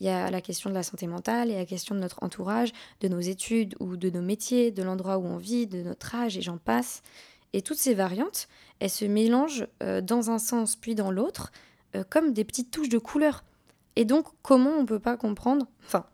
il 0.00 0.06
y 0.06 0.08
a 0.08 0.30
la 0.30 0.40
question 0.40 0.70
de 0.70 0.74
la 0.74 0.82
santé 0.82 1.06
mentale, 1.06 1.50
et 1.50 1.56
la 1.56 1.66
question 1.66 1.94
de 1.94 2.00
notre 2.00 2.22
entourage, 2.22 2.72
de 3.02 3.08
nos 3.08 3.20
études 3.20 3.76
ou 3.80 3.96
de 3.96 4.08
nos 4.08 4.22
métiers, 4.22 4.70
de 4.70 4.82
l'endroit 4.82 5.18
où 5.18 5.26
on 5.26 5.36
vit, 5.36 5.66
de 5.66 5.82
notre 5.82 6.14
âge, 6.14 6.38
et 6.38 6.42
j'en 6.42 6.56
passe. 6.56 7.02
Et 7.52 7.60
toutes 7.60 7.76
ces 7.76 7.92
variantes, 7.92 8.48
elles 8.78 8.88
se 8.88 9.04
mélangent 9.04 9.66
euh, 9.82 10.00
dans 10.00 10.30
un 10.30 10.38
sens 10.38 10.74
puis 10.74 10.94
dans 10.94 11.10
l'autre, 11.10 11.52
euh, 11.96 12.04
comme 12.08 12.32
des 12.32 12.44
petites 12.44 12.70
touches 12.70 12.88
de 12.88 12.96
couleur. 12.96 13.44
Et 13.94 14.06
donc, 14.06 14.26
comment 14.40 14.70
on 14.70 14.82
ne 14.82 14.86
peut 14.86 15.00
pas 15.00 15.18
comprendre, 15.18 15.66
enfin, 15.84 16.06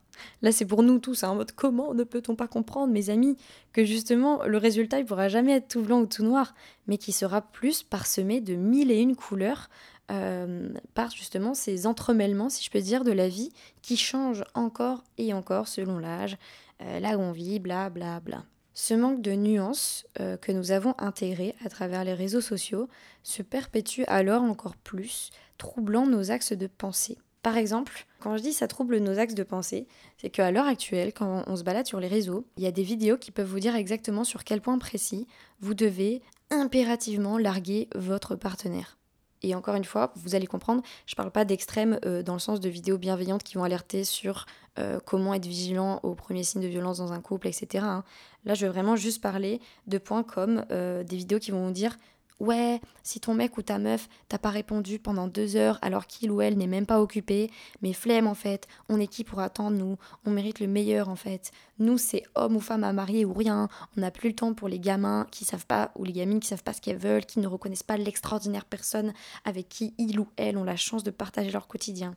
là 0.42 0.52
c'est 0.52 0.64
pour 0.64 0.82
nous 0.82 0.99
tous, 0.99 1.23
en 1.23 1.35
mode 1.35 1.52
comment 1.52 1.94
ne 1.94 2.04
peut-on 2.04 2.37
pas 2.37 2.49
comprendre, 2.49 2.92
mes 2.92 3.11
amis, 3.11 3.37
que 3.73 3.85
justement 3.85 4.44
le 4.44 4.58
résultat 4.58 4.99
il 4.99 5.04
pourra 5.04 5.28
jamais 5.28 5.52
être 5.52 5.68
tout 5.68 5.82
blanc 5.82 6.00
ou 6.00 6.06
tout 6.06 6.25
noir, 6.25 6.54
mais 6.87 6.99
qui 6.99 7.12
sera 7.12 7.42
plus 7.42 7.82
parsemé 7.82 8.40
de 8.40 8.54
mille 8.54 8.90
et 8.90 9.00
une 9.00 9.16
couleurs 9.16 9.68
euh, 10.12 10.68
par 10.94 11.11
justement 11.11 11.54
ces 11.54 11.87
entremêlements, 11.87 12.49
si 12.49 12.64
je 12.64 12.70
peux 12.70 12.80
dire, 12.80 13.02
de 13.02 13.11
la 13.11 13.28
vie 13.28 13.50
qui 13.82 13.96
changent 13.96 14.44
encore 14.54 15.02
et 15.18 15.32
encore 15.35 15.66
selon 15.66 15.99
l'âge, 15.99 16.37
euh, 16.82 17.00
là 17.00 17.16
où 17.18 17.20
on 17.20 17.32
vit, 17.32 17.58
bla 17.58 17.90
bla 17.90 18.20
bla. 18.20 18.44
Ce 18.73 18.94
manque 18.94 19.20
de 19.23 19.32
nuances 19.32 20.06
euh, 20.20 20.37
que 20.37 20.52
nous 20.52 20.70
avons 20.70 20.94
intégré 20.99 21.56
à 21.64 21.70
travers 21.70 22.04
les 22.04 22.14
réseaux 22.14 22.40
sociaux 22.40 22.88
se 23.23 23.42
perpétue 23.42 24.02
alors 24.06 24.42
encore 24.42 24.76
plus, 24.76 25.30
troublant 25.58 26.06
nos 26.06 26.30
axes 26.30 26.52
de 26.52 26.66
pensée. 26.66 27.18
Par 27.42 27.56
exemple, 27.56 28.06
quand 28.26 28.37
je 28.37 28.42
dis 28.42 28.52
ça 28.52 28.66
trouble 28.66 28.99
nos 28.99 29.21
axes 29.21 29.37
de 29.37 29.45
pensée, 29.45 29.87
c'est 30.18 30.30
qu'à 30.30 30.50
l'heure 30.50 30.66
actuelle, 30.66 31.12
quand 31.12 31.45
on 31.47 31.54
se 31.54 31.62
balade 31.62 31.87
sur 31.87 32.00
les 32.00 32.09
réseaux, 32.09 32.45
il 32.56 32.64
y 32.64 32.66
a 32.66 32.73
des 32.73 32.83
vidéos 32.83 33.16
qui 33.16 33.30
peuvent 33.30 33.47
vous 33.47 33.61
dire 33.61 33.76
exactement 33.76 34.25
sur 34.25 34.42
quel 34.42 34.61
point 34.61 34.78
précis 34.78 35.28
vous 35.61 35.75
devez 35.75 36.23
impérativement 36.50 37.38
larguer 37.38 37.88
votre 37.95 38.35
partenaire. 38.35 38.99
Et 39.42 39.54
encore 39.54 39.76
une 39.76 39.85
fois, 39.85 40.12
vous 40.16 40.35
allez 40.35 40.49
comprendre, 40.49 40.83
je 41.06 41.12
ne 41.12 41.16
parle 41.18 41.30
pas 41.30 41.45
d'extrême 41.45 42.00
euh, 42.04 42.25
dans 42.25 42.33
le 42.33 42.40
sens 42.40 42.59
de 42.59 42.68
vidéos 42.68 42.99
bienveillantes 42.99 43.45
qui 43.45 43.54
vont 43.59 43.62
alerter 43.62 44.02
sur 44.02 44.47
euh, 44.80 44.99
comment 45.04 45.33
être 45.33 45.47
vigilant 45.47 46.00
aux 46.02 46.16
premiers 46.16 46.42
signes 46.42 46.62
de 46.62 46.66
violence 46.66 46.99
dans 46.99 47.12
un 47.12 47.21
couple, 47.21 47.47
etc. 47.47 47.85
Hein. 47.87 48.02
Là, 48.45 48.54
je 48.54 48.66
veux 48.66 48.73
vraiment 48.73 48.97
juste 48.97 49.23
parler 49.23 49.61
de 49.87 49.99
points 49.99 50.25
comme 50.25 50.64
euh, 50.73 51.04
des 51.04 51.16
vidéos 51.16 51.38
qui 51.38 51.52
vont 51.52 51.64
vous 51.64 51.73
dire 51.73 51.97
Ouais, 52.38 52.83
si 53.02 53.19
ton 53.19 53.33
mec 53.33 53.57
ou 53.57 53.62
ta 53.62 53.78
meuf 53.78 54.11
t'a 54.28 54.38
pas 54.38 54.50
répondu 54.50 54.99
pendant 54.99 55.26
deux 55.26 55.57
heures 55.57 55.78
alors 55.81 56.07
qu'il 56.07 56.31
ou 56.31 56.43
elle 56.43 56.59
n'est 56.59 56.66
même 56.66 56.85
pas 56.85 57.00
occupé, 57.00 57.50
mais 57.81 57.95
flemme 57.95 58.26
en 58.26 58.35
fait, 58.35 58.69
on 58.90 59.00
est 59.00 59.07
qui 59.07 59.25
pour 59.25 59.40
attendre 59.40 59.78
nous? 59.78 59.97
On 60.26 60.31
mérite 60.31 60.61
le 60.61 60.66
meilleur 60.66 61.09
en 61.09 61.16
fait. 61.16 61.50
Nous, 61.78 61.97
c'est 61.97 62.25
homme 62.35 62.57
ou 62.57 62.61
femme 62.61 62.85
à 62.85 62.93
marier 62.93 63.25
ou 63.25 63.33
rien. 63.33 63.71
On 63.97 64.02
n'a 64.02 64.11
plus 64.11 64.28
le 64.28 64.35
temps 64.35 64.52
pour 64.52 64.69
les 64.69 64.78
gamins 64.78 65.26
qui 65.31 65.47
savent 65.47 65.64
pas, 65.64 65.93
ou 65.95 66.05
les 66.05 66.12
gamines 66.12 66.40
qui 66.40 66.49
savent 66.49 66.62
pas 66.62 66.75
ce 66.75 66.83
qu'elles 66.83 66.99
veulent, 66.99 67.25
qui 67.25 67.40
ne 67.40 67.47
reconnaissent 67.47 67.83
pas 67.83 67.97
l'extraordinaire 67.97 68.66
personne 68.66 69.14
avec 69.47 69.71
qui 69.71 69.95
ils 69.97 70.21
ou 70.21 70.28
elles 70.37 70.59
ont 70.59 70.64
la 70.64 70.76
chance 70.76 71.05
de 71.05 71.11
partager 71.11 71.50
leur 71.50 71.69
quotidien. 71.69 72.16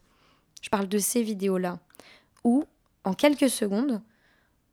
Je 0.61 0.69
parle 0.69 0.89
de 0.89 0.97
ces 0.97 1.23
vidéos-là, 1.23 1.79
où, 2.43 2.65
en 3.05 3.13
quelques 3.13 3.49
secondes, 3.49 4.01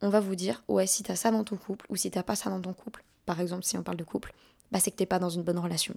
on 0.03 0.09
va 0.09 0.19
vous 0.19 0.35
dire 0.35 0.65
Ouais, 0.67 0.89
si 0.89 1.05
t'as 1.05 1.15
ça 1.15 1.31
dans 1.31 1.45
ton 1.45 1.57
couple, 1.57 1.87
ou 1.89 1.95
si 1.95 2.11
t'as 2.11 2.25
pas 2.25 2.35
ça 2.35 2.51
dans 2.51 2.61
ton 2.61 2.73
couple, 2.73 3.05
par 3.27 3.41
exemple, 3.41 3.63
si 3.65 3.79
on 3.79 3.85
parle 3.85 3.97
de 3.97 4.05
couple, 4.05 4.35
bah, 4.73 4.81
c'est 4.81 4.91
que 4.91 4.97
t'es 4.97 5.07
pas 5.07 5.19
dans 5.19 5.31
une 5.31 5.43
bonne 5.43 5.59
relation. 5.59 5.95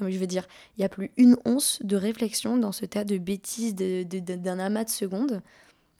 Mais 0.00 0.12
je 0.12 0.18
veux 0.18 0.26
dire, 0.26 0.46
il 0.76 0.80
n'y 0.80 0.84
a 0.84 0.88
plus 0.88 1.10
une 1.16 1.36
once 1.44 1.78
de 1.82 1.96
réflexion 1.96 2.56
dans 2.56 2.72
ce 2.72 2.84
tas 2.84 3.04
de 3.04 3.18
bêtises 3.18 3.74
d'un 3.74 4.58
amas 4.58 4.84
de 4.84 4.90
secondes 4.90 5.42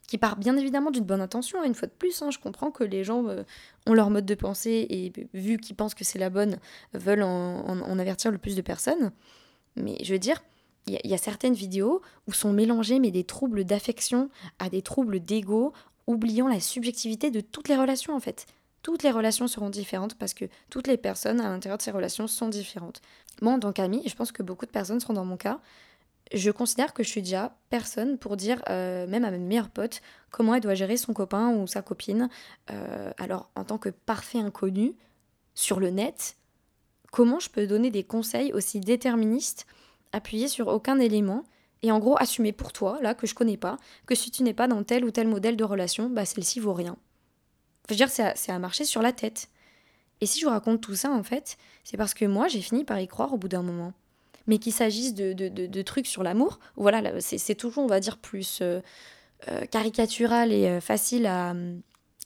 qui 0.09 0.19
part 0.19 0.37
bien 0.37 0.57
évidemment 0.57 0.91
d'une 0.91 1.05
bonne 1.05 1.21
intention, 1.21 1.61
hein, 1.61 1.65
une 1.65 1.75
fois 1.75 1.89
de 1.89 1.93
plus. 1.93 2.21
Hein, 2.21 2.31
je 2.31 2.39
comprends 2.39 2.71
que 2.71 2.85
les 2.85 3.05
gens 3.05 3.27
euh, 3.29 3.45
ont 3.87 3.95
leur 3.95 4.11
mode 4.11 4.27
de 4.27 4.35
pensée 4.35 4.87
et, 4.91 5.13
vu 5.33 5.57
qu'ils 5.57 5.77
pensent 5.77 5.95
que 5.95 6.05
c'est 6.05 6.19
la 6.19 6.29
bonne, 6.29 6.59
veulent 6.93 7.23
en, 7.23 7.99
avertir 7.99 8.31
le 8.31 8.39
plus 8.39 8.57
de 8.57 8.61
personnes. 8.61 9.13
Mais 9.77 9.97
je 10.03 10.13
veux 10.13 10.19
dire, 10.19 10.43
il 10.87 10.99
y, 11.03 11.09
y, 11.09 11.15
a 11.15 11.19
certaines 11.19 11.55
vidéos 11.55 12.03
où 12.27 12.33
sont 12.33 12.53
mélangés 12.53 12.99
mais 12.99 13.11
des 13.11 13.25
troubles 13.25 13.65
d'affection 13.65 14.29
à 14.59 14.69
des 14.69 14.83
troubles 14.83 15.21
d'ego, 15.21 15.73
oubliant 16.07 16.49
la 16.49 16.61
subjectivité 16.61 17.31
de 17.31 17.41
toutes 17.41 17.69
les 17.69 17.77
relations 17.77 18.15
en 18.15 18.21
fait 18.21 18.47
toutes 18.83 19.03
les 19.03 19.11
relations 19.11 19.47
seront 19.47 19.71
différentes 19.71 20.17
parce 20.17 20.35
que 20.35 20.45
toutes 20.71 20.87
les 20.87 20.97
personnes 20.97 21.41
à 21.41 21.49
l'intérieur 21.49 21.79
de 21.79 21.83
ces 21.83 21.91
relations 21.91 22.27
sont 22.27 22.49
différentes. 22.49 23.01
Moi, 23.41 23.53
en 23.53 23.61
tant 23.61 23.73
qu'amie, 23.73 24.03
et 24.05 24.09
je 24.09 24.17
pense 24.17 24.33
que 24.33 24.43
beaucoup 24.43 24.67
de 24.67 24.71
personnes 24.71 25.01
seront 25.01 25.15
dans 25.15 25.25
mon 25.25 25.37
cas, 25.37 25.61
je 26.33 26.51
considère 26.51 26.95
que 26.95 27.03
je 27.03 27.09
suis 27.09 27.23
déjà 27.23 27.55
personne 27.71 28.19
pour 28.19 28.37
dire, 28.37 28.63
euh, 28.69 29.07
même 29.07 29.25
à 29.25 29.31
mes 29.31 29.39
meilleure 29.39 29.69
pote, 29.69 30.01
comment 30.31 30.55
elle 30.55 30.63
doit 30.63 30.75
gérer 30.75 30.97
son 30.97 31.13
copain 31.13 31.55
ou 31.55 31.67
sa 31.67 31.83
copine. 31.83 32.29
Euh, 32.71 33.13
alors, 33.19 33.51
en 33.55 33.65
tant 33.65 33.79
que 33.79 33.91
parfait 33.91 34.39
inconnu, 34.39 34.95
sur 35.55 35.79
le 35.79 35.91
net, 35.91 36.37
comment 37.11 37.39
je 37.39 37.51
peux 37.51 37.67
donner 37.67 37.91
des 37.91 38.05
conseils 38.05 38.53
aussi 38.53 38.81
déterministes, 38.81 39.67
appuyés 40.13 40.49
sur 40.49 40.69
aucun 40.69 40.99
élément, 40.99 41.45
et 41.83 41.93
en 41.93 41.99
gros 41.99 42.17
assumer 42.19 42.53
pour 42.53 42.73
toi, 42.73 42.99
là, 43.03 43.15
que 43.15 43.27
je 43.27 43.35
connais 43.35 43.57
pas, 43.57 43.77
que 44.07 44.15
si 44.15 44.31
tu 44.31 44.43
n'es 44.43 44.55
pas 44.55 44.69
dans 44.69 44.83
tel 44.85 45.05
ou 45.05 45.11
tel 45.11 45.29
modèle 45.29 45.57
de 45.57 45.65
relation, 45.65 46.09
bah 46.09 46.25
celle-ci 46.25 46.61
vaut 46.61 46.73
rien. 46.73 46.97
Je 47.89 47.95
veux 47.95 47.97
dire, 47.97 48.09
c'est 48.11 48.53
à, 48.53 48.59
marcher 48.59 48.85
sur 48.85 49.03
la 49.03 49.13
tête. 49.13 49.49
Et 50.21 50.27
si 50.27 50.41
je 50.41 50.47
vous 50.47 50.53
raconte 50.53 50.81
tout 50.81 50.95
ça, 50.95 51.11
en 51.11 51.23
fait, 51.23 51.57
c'est 51.85 51.97
parce 51.97 52.15
que 52.15 52.25
moi, 52.25 52.49
j'ai 52.49 52.61
fini 52.61 52.85
par 52.85 53.01
y 53.01 53.09
croire 53.09 53.33
au 53.33 53.39
bout 53.39 53.49
d'un 53.49 53.63
moment. 53.63 53.93
Mais 54.47 54.59
qu'il 54.59 54.73
s'agisse 54.73 55.15
de, 55.15 55.33
de, 55.33 55.83
trucs 55.83 56.07
sur 56.07 56.23
l'amour, 56.23 56.59
voilà, 56.77 57.21
c'est 57.21 57.55
toujours, 57.55 57.85
on 57.85 57.87
va 57.87 58.01
dire, 58.01 58.19
plus 58.19 58.59
euh, 58.61 58.81
euh, 59.49 59.67
caricatural 59.67 60.53
et 60.53 60.67
euh, 60.67 60.81
facile 60.81 61.27
à, 61.27 61.51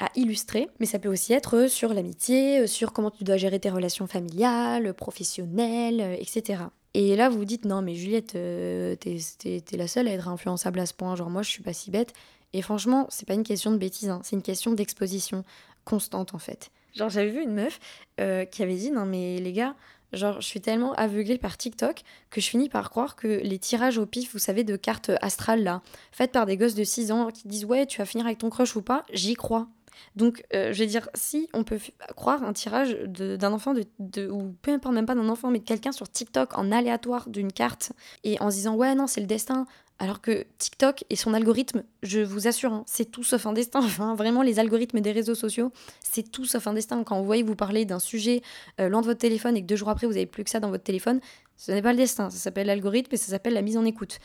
à, 0.01 0.11
illustrer. 0.15 0.69
Mais 0.81 0.87
ça 0.87 0.99
peut 0.99 1.11
aussi 1.11 1.35
être 1.35 1.69
sur 1.69 1.93
l'amitié, 1.93 2.67
sur 2.67 2.93
comment 2.93 3.11
tu 3.11 3.25
dois 3.25 3.37
gérer 3.37 3.61
tes 3.61 3.71
relations 3.71 4.07
familiales, 4.07 4.95
professionnelles, 4.95 6.17
etc. 6.19 6.65
Et 6.99 7.15
là, 7.15 7.29
vous 7.29 7.37
vous 7.37 7.45
dites, 7.45 7.67
non, 7.67 7.83
mais 7.83 7.95
Juliette, 7.95 8.33
t'es 8.33 9.19
es, 9.45 9.77
la 9.77 9.87
seule 9.87 10.09
à 10.09 10.13
être 10.13 10.29
influençable 10.29 10.81
à 10.81 10.87
ce 10.87 10.95
point. 10.95 11.15
Genre, 11.15 11.29
moi, 11.29 11.43
je 11.43 11.51
suis 11.51 11.63
pas 11.63 11.75
si 11.75 11.91
bête. 11.91 12.15
Et 12.55 12.63
franchement, 12.63 13.07
c'est 13.11 13.29
pas 13.29 13.35
une 13.35 13.43
question 13.43 13.71
de 13.71 13.77
bêtise, 13.77 14.09
hein. 14.09 14.23
c'est 14.25 14.35
une 14.35 14.41
question 14.41 14.73
d'exposition 14.73 15.45
constante 15.85 16.33
en 16.33 16.39
fait. 16.39 16.71
Genre, 16.95 17.11
j'avais 17.11 17.29
vu 17.29 17.43
une 17.43 17.53
meuf 17.53 17.79
euh, 18.19 18.47
qui 18.47 18.63
avait 18.63 18.77
dit 18.77 18.91
Non, 18.91 19.05
mais 19.05 19.37
les 19.41 19.53
gars, 19.53 19.75
genre, 20.15 20.41
je 20.41 20.47
suis 20.47 20.63
tellement 20.63 20.95
aveuglée 20.95 21.37
par 21.37 21.59
TikTok 21.59 22.01
que 22.31 22.41
je 22.41 22.49
finis 22.49 22.71
par 22.71 22.89
croire 22.89 23.15
que 23.15 23.27
les 23.43 23.59
tirages 23.59 23.99
au 23.99 24.07
pif, 24.07 24.33
vous 24.33 24.39
savez, 24.39 24.65
de 24.65 24.77
cartes 24.77 25.11
astrales 25.21 25.65
là, 25.65 25.83
faites 26.13 26.33
par 26.33 26.47
des 26.47 26.57
gosses 26.57 26.75
de 26.75 26.85
6 26.85 27.13
ans 27.13 27.29
qui 27.29 27.47
disent 27.47 27.67
Ouais, 27.67 27.85
tu 27.85 27.99
vas 27.99 28.07
finir 28.07 28.25
avec 28.25 28.39
ton 28.39 28.49
crush 28.49 28.75
ou 28.75 28.81
pas, 28.81 29.05
j'y 29.13 29.35
crois. 29.35 29.69
Donc, 30.15 30.45
euh, 30.55 30.73
je 30.73 30.79
vais 30.79 30.87
dire, 30.87 31.09
si 31.15 31.49
on 31.53 31.65
peut 31.65 31.79
croire 32.17 32.43
un 32.43 32.53
tirage 32.53 32.97
d'un 33.07 33.53
enfant, 33.53 33.75
de, 33.99 34.29
ou 34.29 34.55
peu 34.63 34.73
importe, 34.73 34.95
même 34.95 35.07
pas 35.07 35.15
d'un 35.15 35.29
enfant, 35.29 35.51
mais 35.51 35.59
de 35.59 35.65
quelqu'un 35.65 35.93
sur 35.93 36.09
TikTok 36.09 36.57
en 36.59 36.73
aléatoire 36.73 37.29
d'une 37.29 37.53
carte, 37.53 37.93
et 38.25 38.41
en 38.41 38.51
se 38.51 38.57
disant, 38.57 38.75
ouais, 38.75 38.95
non, 38.95 39.07
c'est 39.07 39.21
le 39.21 39.27
destin, 39.27 39.67
alors 39.99 40.21
que 40.21 40.45
TikTok 40.59 41.05
et 41.09 41.17
son 41.17 41.33
algorithme, 41.33 41.83
je 42.03 42.21
vous 42.21 42.47
assure, 42.47 42.73
hein, 42.73 42.85
c'est 42.87 43.11
tout 43.11 43.25
sauf 43.25 43.47
un 43.47 43.53
destin. 43.53 43.81
Enfin, 43.85 44.15
vraiment, 44.15 44.43
les 44.43 44.59
algorithmes 44.59 45.01
des 45.01 45.13
réseaux 45.13 45.35
sociaux, 45.35 45.73
c'est 46.01 46.31
tout 46.31 46.45
sauf 46.45 46.67
un 46.67 46.75
destin. 46.75 47.03
Quand 47.03 47.19
vous 47.19 47.25
voyez 47.25 47.43
vous 47.43 47.57
parler 47.57 47.87
d'un 47.87 47.99
sujet 47.99 48.43
euh, 48.81 48.89
loin 48.89 49.01
de 49.01 49.07
votre 49.07 49.21
téléphone 49.21 49.57
et 49.57 49.63
que 49.63 49.67
deux 49.67 49.77
jours 49.77 49.89
après, 49.89 50.07
vous 50.07 50.13
n'avez 50.13 50.27
plus 50.27 50.45
que 50.45 50.51
ça 50.51 50.61
dans 50.61 50.71
votre 50.71 50.85
téléphone, 50.85 51.21
ce 51.57 51.73
n'est 51.73 51.83
pas 51.83 51.93
le 51.93 51.99
destin. 51.99 52.29
Ça 52.29 52.37
s'appelle 52.37 52.67
l'algorithme 52.67 53.15
et 53.15 53.17
ça 53.17 53.31
s'appelle 53.31 53.55
la 53.55 53.63
mise 53.63 53.79
en 53.79 53.85
écoute. 53.85 54.19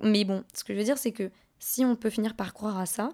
Mais 0.00 0.24
bon, 0.24 0.44
ce 0.54 0.62
que 0.62 0.72
je 0.72 0.78
veux 0.78 0.84
dire, 0.84 0.98
c'est 0.98 1.12
que 1.12 1.30
si 1.58 1.84
on 1.84 1.96
peut 1.96 2.10
finir 2.10 2.34
par 2.34 2.54
croire 2.54 2.78
à 2.78 2.86
ça, 2.86 3.10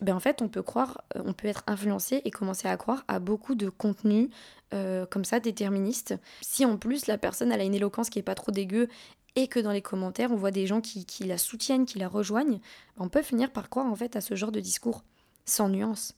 ben 0.00 0.14
en 0.14 0.20
fait, 0.20 0.42
on 0.42 0.48
peut 0.48 0.62
croire, 0.62 1.02
euh, 1.16 1.22
on 1.24 1.32
peut 1.32 1.48
être 1.48 1.64
influencé 1.66 2.22
et 2.24 2.30
commencer 2.30 2.68
à 2.68 2.76
croire 2.76 3.04
à 3.08 3.18
beaucoup 3.18 3.54
de 3.54 3.68
contenus 3.68 4.30
euh, 4.72 5.06
comme 5.06 5.24
ça, 5.24 5.40
déterministes. 5.40 6.14
Si 6.40 6.64
en 6.64 6.76
plus 6.76 7.06
la 7.06 7.18
personne 7.18 7.52
a 7.52 7.62
une 7.62 7.74
éloquence 7.74 8.10
qui 8.10 8.18
est 8.18 8.22
pas 8.22 8.34
trop 8.34 8.52
dégueu 8.52 8.88
et 9.36 9.46
que 9.48 9.60
dans 9.60 9.72
les 9.72 9.82
commentaires 9.82 10.32
on 10.32 10.36
voit 10.36 10.50
des 10.50 10.66
gens 10.66 10.80
qui, 10.80 11.04
qui 11.04 11.24
la 11.24 11.38
soutiennent, 11.38 11.86
qui 11.86 11.98
la 11.98 12.08
rejoignent, 12.08 12.60
ben, 12.96 13.04
on 13.04 13.08
peut 13.08 13.22
finir 13.22 13.52
par 13.52 13.68
croire 13.68 13.86
en 13.86 13.94
fait 13.94 14.16
à 14.16 14.20
ce 14.20 14.34
genre 14.34 14.52
de 14.52 14.60
discours, 14.60 15.04
sans 15.44 15.68
nuance. 15.68 16.14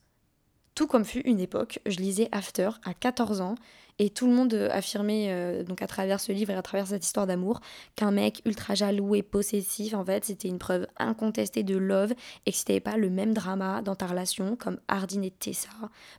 Tout 0.75 0.87
comme 0.87 1.05
fut 1.05 1.21
une 1.21 1.39
époque, 1.39 1.79
je 1.85 1.97
lisais 1.97 2.29
After 2.31 2.69
à 2.83 2.93
14 2.93 3.41
ans 3.41 3.55
et 3.99 4.09
tout 4.09 4.27
le 4.27 4.33
monde 4.33 4.53
affirmait, 4.71 5.27
euh, 5.29 5.63
donc 5.63 5.81
à 5.81 5.87
travers 5.87 6.19
ce 6.19 6.31
livre 6.31 6.51
et 6.51 6.55
à 6.55 6.61
travers 6.61 6.87
cette 6.87 7.05
histoire 7.05 7.27
d'amour, 7.27 7.59
qu'un 7.95 8.11
mec 8.11 8.41
ultra 8.45 8.75
jaloux 8.75 9.15
et 9.15 9.23
possessif, 9.23 9.93
en 9.93 10.03
fait, 10.03 10.25
c'était 10.25 10.47
une 10.47 10.59
preuve 10.59 10.87
incontestée 10.97 11.63
de 11.63 11.77
love 11.77 12.13
et 12.45 12.51
que 12.51 12.57
si 12.57 12.65
t'avais 12.65 12.79
pas 12.79 12.97
le 12.97 13.09
même 13.09 13.33
drama 13.33 13.81
dans 13.81 13.95
ta 13.95 14.07
relation, 14.07 14.55
comme 14.55 14.79
Hardin 14.87 15.21
et 15.21 15.31
Tessa, 15.31 15.69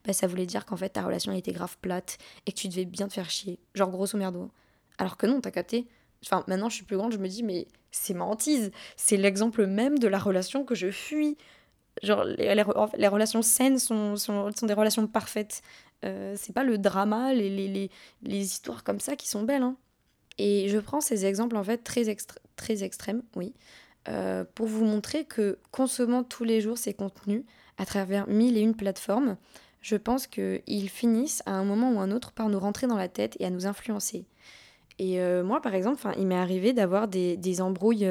bah, 0.05 0.13
ça 0.13 0.27
voulait 0.27 0.47
dire 0.47 0.65
qu'en 0.65 0.77
fait 0.77 0.91
ta 0.91 1.03
relation 1.03 1.33
était 1.33 1.53
grave 1.53 1.77
plate 1.81 2.19
et 2.47 2.53
que 2.53 2.57
tu 2.57 2.69
devais 2.69 2.85
bien 2.85 3.09
te 3.09 3.13
faire 3.13 3.31
chier. 3.31 3.59
Genre 3.75 3.91
grosso 3.91 4.17
merdo. 4.17 4.51
Alors 4.99 5.17
que 5.17 5.27
non, 5.27 5.41
t'as 5.41 5.51
capté 5.51 5.87
Enfin, 6.25 6.45
maintenant, 6.47 6.69
je 6.69 6.77
suis 6.77 6.85
plus 6.85 6.97
grande, 6.97 7.13
je 7.13 7.19
me 7.19 7.29
dis, 7.29 7.43
mais 7.43 7.67
c'est 7.91 8.15
ma 8.15 8.25
hantise. 8.25 8.71
C'est 8.97 9.17
l'exemple 9.17 9.67
même 9.67 9.99
de 9.99 10.09
la 10.09 10.19
relation 10.19 10.65
que 10.65 10.75
je 10.75 10.91
fuis. 10.91 11.37
Genre, 12.03 12.25
les, 12.25 12.55
les, 12.55 13.09
relations 13.09 13.43
saines 13.43 13.79
sont, 13.79 14.17
sont, 14.17 14.51
sont, 14.53 14.67
des 14.67 14.75
relations 14.75 15.07
parfaites. 15.07 15.63
Euh, 16.05 16.35
c'est 16.37 16.53
pas 16.53 16.65
le 16.65 16.79
drama, 16.79 17.33
les, 17.33 17.49
les, 17.49 17.91
les, 18.23 18.39
histoires 18.39 18.85
comme 18.85 19.01
ça 19.01 19.17
qui 19.17 19.29
sont 19.29 19.43
belles. 19.43 19.63
Hein. 19.63 19.77
Et 20.39 20.69
je 20.69 20.79
prends 20.79 21.01
ces 21.01 21.27
exemples, 21.27 21.57
en 21.57 21.65
fait, 21.65 21.79
très, 21.79 22.15
très 22.57 22.83
extrêmes, 22.83 23.23
oui, 23.37 23.55
euh, 24.09 24.45
pour 24.55 24.67
vous 24.67 24.85
montrer 24.85 25.25
que 25.25 25.59
consommant 25.71 26.25
tous 26.25 26.45
les 26.45 26.61
jours 26.61 26.77
ces 26.77 26.93
contenus 26.93 27.45
à 27.79 27.87
travers 27.87 28.29
mille 28.29 28.57
et 28.57 28.61
une 28.61 28.75
plateformes, 28.75 29.37
je 29.81 29.97
pense 29.97 30.27
qu'ils 30.27 30.91
finissent 30.91 31.43
à 31.47 31.53
un 31.53 31.65
moment 31.65 31.93
ou 31.93 32.01
un 32.01 32.11
autre 32.11 32.33
par 32.33 32.49
nous 32.49 32.59
rentrer 32.59 32.87
dans 32.87 32.97
la 32.97 33.09
tête 33.09 33.37
et 33.41 33.47
à 33.47 33.51
nous 33.51 33.67
influencer. 33.67 34.27
Et 34.99 35.21
euh, 35.21 35.43
moi, 35.43 35.61
par 35.61 35.75
exemple, 35.75 36.07
il 36.19 36.27
m'est 36.27 36.37
arrivé 36.37 36.73
d'avoir 36.73 37.09
des, 37.09 37.37
des 37.37 37.61
embrouilles, 37.61 38.09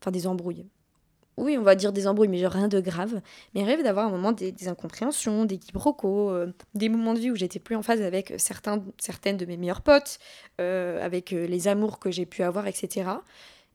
enfin 0.00 0.10
des 0.10 0.26
embrouilles. 0.26 0.66
Oui, 1.40 1.56
on 1.58 1.62
va 1.62 1.74
dire 1.74 1.92
des 1.92 2.06
embrouilles, 2.06 2.28
mais 2.28 2.38
genre 2.38 2.52
rien 2.52 2.68
de 2.68 2.80
grave. 2.80 3.20
Mais 3.54 3.64
m'est 3.64 3.82
d'avoir 3.82 4.06
un 4.06 4.10
moment 4.10 4.32
des, 4.32 4.68
incompréhensions, 4.68 5.44
des 5.44 5.58
quiproquos, 5.58 6.30
euh, 6.30 6.52
des 6.74 6.88
moments 6.88 7.14
de 7.14 7.18
vie 7.18 7.30
où 7.30 7.36
j'étais 7.36 7.58
plus 7.58 7.76
en 7.76 7.82
phase 7.82 8.02
avec 8.02 8.34
certains, 8.38 8.82
certaines 8.98 9.36
de 9.36 9.46
mes 9.46 9.56
meilleurs 9.56 9.82
potes, 9.82 10.18
avec 10.58 11.30
les 11.30 11.68
amours 11.68 11.98
que 11.98 12.10
j'ai 12.10 12.26
pu 12.26 12.42
avoir, 12.42 12.66
etc. 12.66 13.10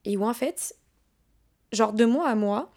Et 0.06 0.18
où 0.18 0.24
en 0.24 0.34
fait, 0.34 0.76
genre 1.72 1.94
de 1.94 2.06
moi 2.06 2.30
à 2.30 2.36
moi, 2.36 2.72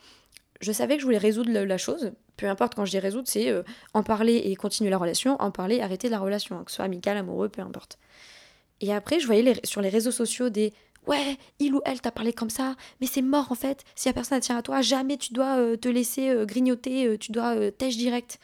je 0.61 0.73
savais 0.73 0.95
que 0.95 1.01
je 1.01 1.07
voulais 1.07 1.19
résoudre 1.19 1.51
la 1.51 1.79
chose, 1.79 2.13
peu 2.39 2.49
importe 2.49 2.75
quand 2.75 2.87
je 2.87 2.93
dis 2.93 2.99
résoudre, 2.99 3.29
c'est 3.29 3.51
euh, 3.51 3.63
en 3.93 4.03
parler 4.03 4.37
et 4.37 4.57
continuer 4.57 4.91
la 4.91 4.97
relation, 4.97 5.37
en 5.41 5.51
parler 5.51 5.81
arrêter 5.81 6.09
la 6.09 6.19
relation, 6.19 6.57
hein, 6.57 6.65
que 6.65 6.71
ce 6.71 6.77
soit 6.77 6.87
amical, 6.87 7.19
amoureux, 7.19 7.51
peu 7.51 7.61
importe. 7.61 7.99
Et 8.81 8.95
après, 8.95 9.21
je 9.21 9.27
voyais 9.27 9.61
sur 9.65 9.83
les 9.83 9.89
réseaux 9.89 10.13
sociaux 10.13 10.49
des 10.49 10.73
ouais, 11.09 11.37
il 11.59 11.75
ou 11.75 11.81
elle 11.85 12.01
t'a 12.01 12.11
parlé 12.11 12.33
comme 12.33 12.51
ça, 12.51 12.77
mais 13.01 13.07
c'est 13.07 13.23
mort 13.23 13.51
en 13.51 13.55
fait. 13.55 13.85
Si 13.95 14.09
la 14.09 14.13
personne 14.13 14.41
tient 14.41 14.57
à 14.57 14.63
toi, 14.63 14.81
jamais 14.81 15.17
tu 15.17 15.33
dois 15.33 15.59
euh, 15.59 15.77
te 15.77 15.89
laisser 15.89 16.29
euh, 16.29 16.45
grignoter, 16.45 17.17
tu 17.19 17.33
dois 17.33 17.71
tèche 17.73 17.97
direct. 17.97 18.39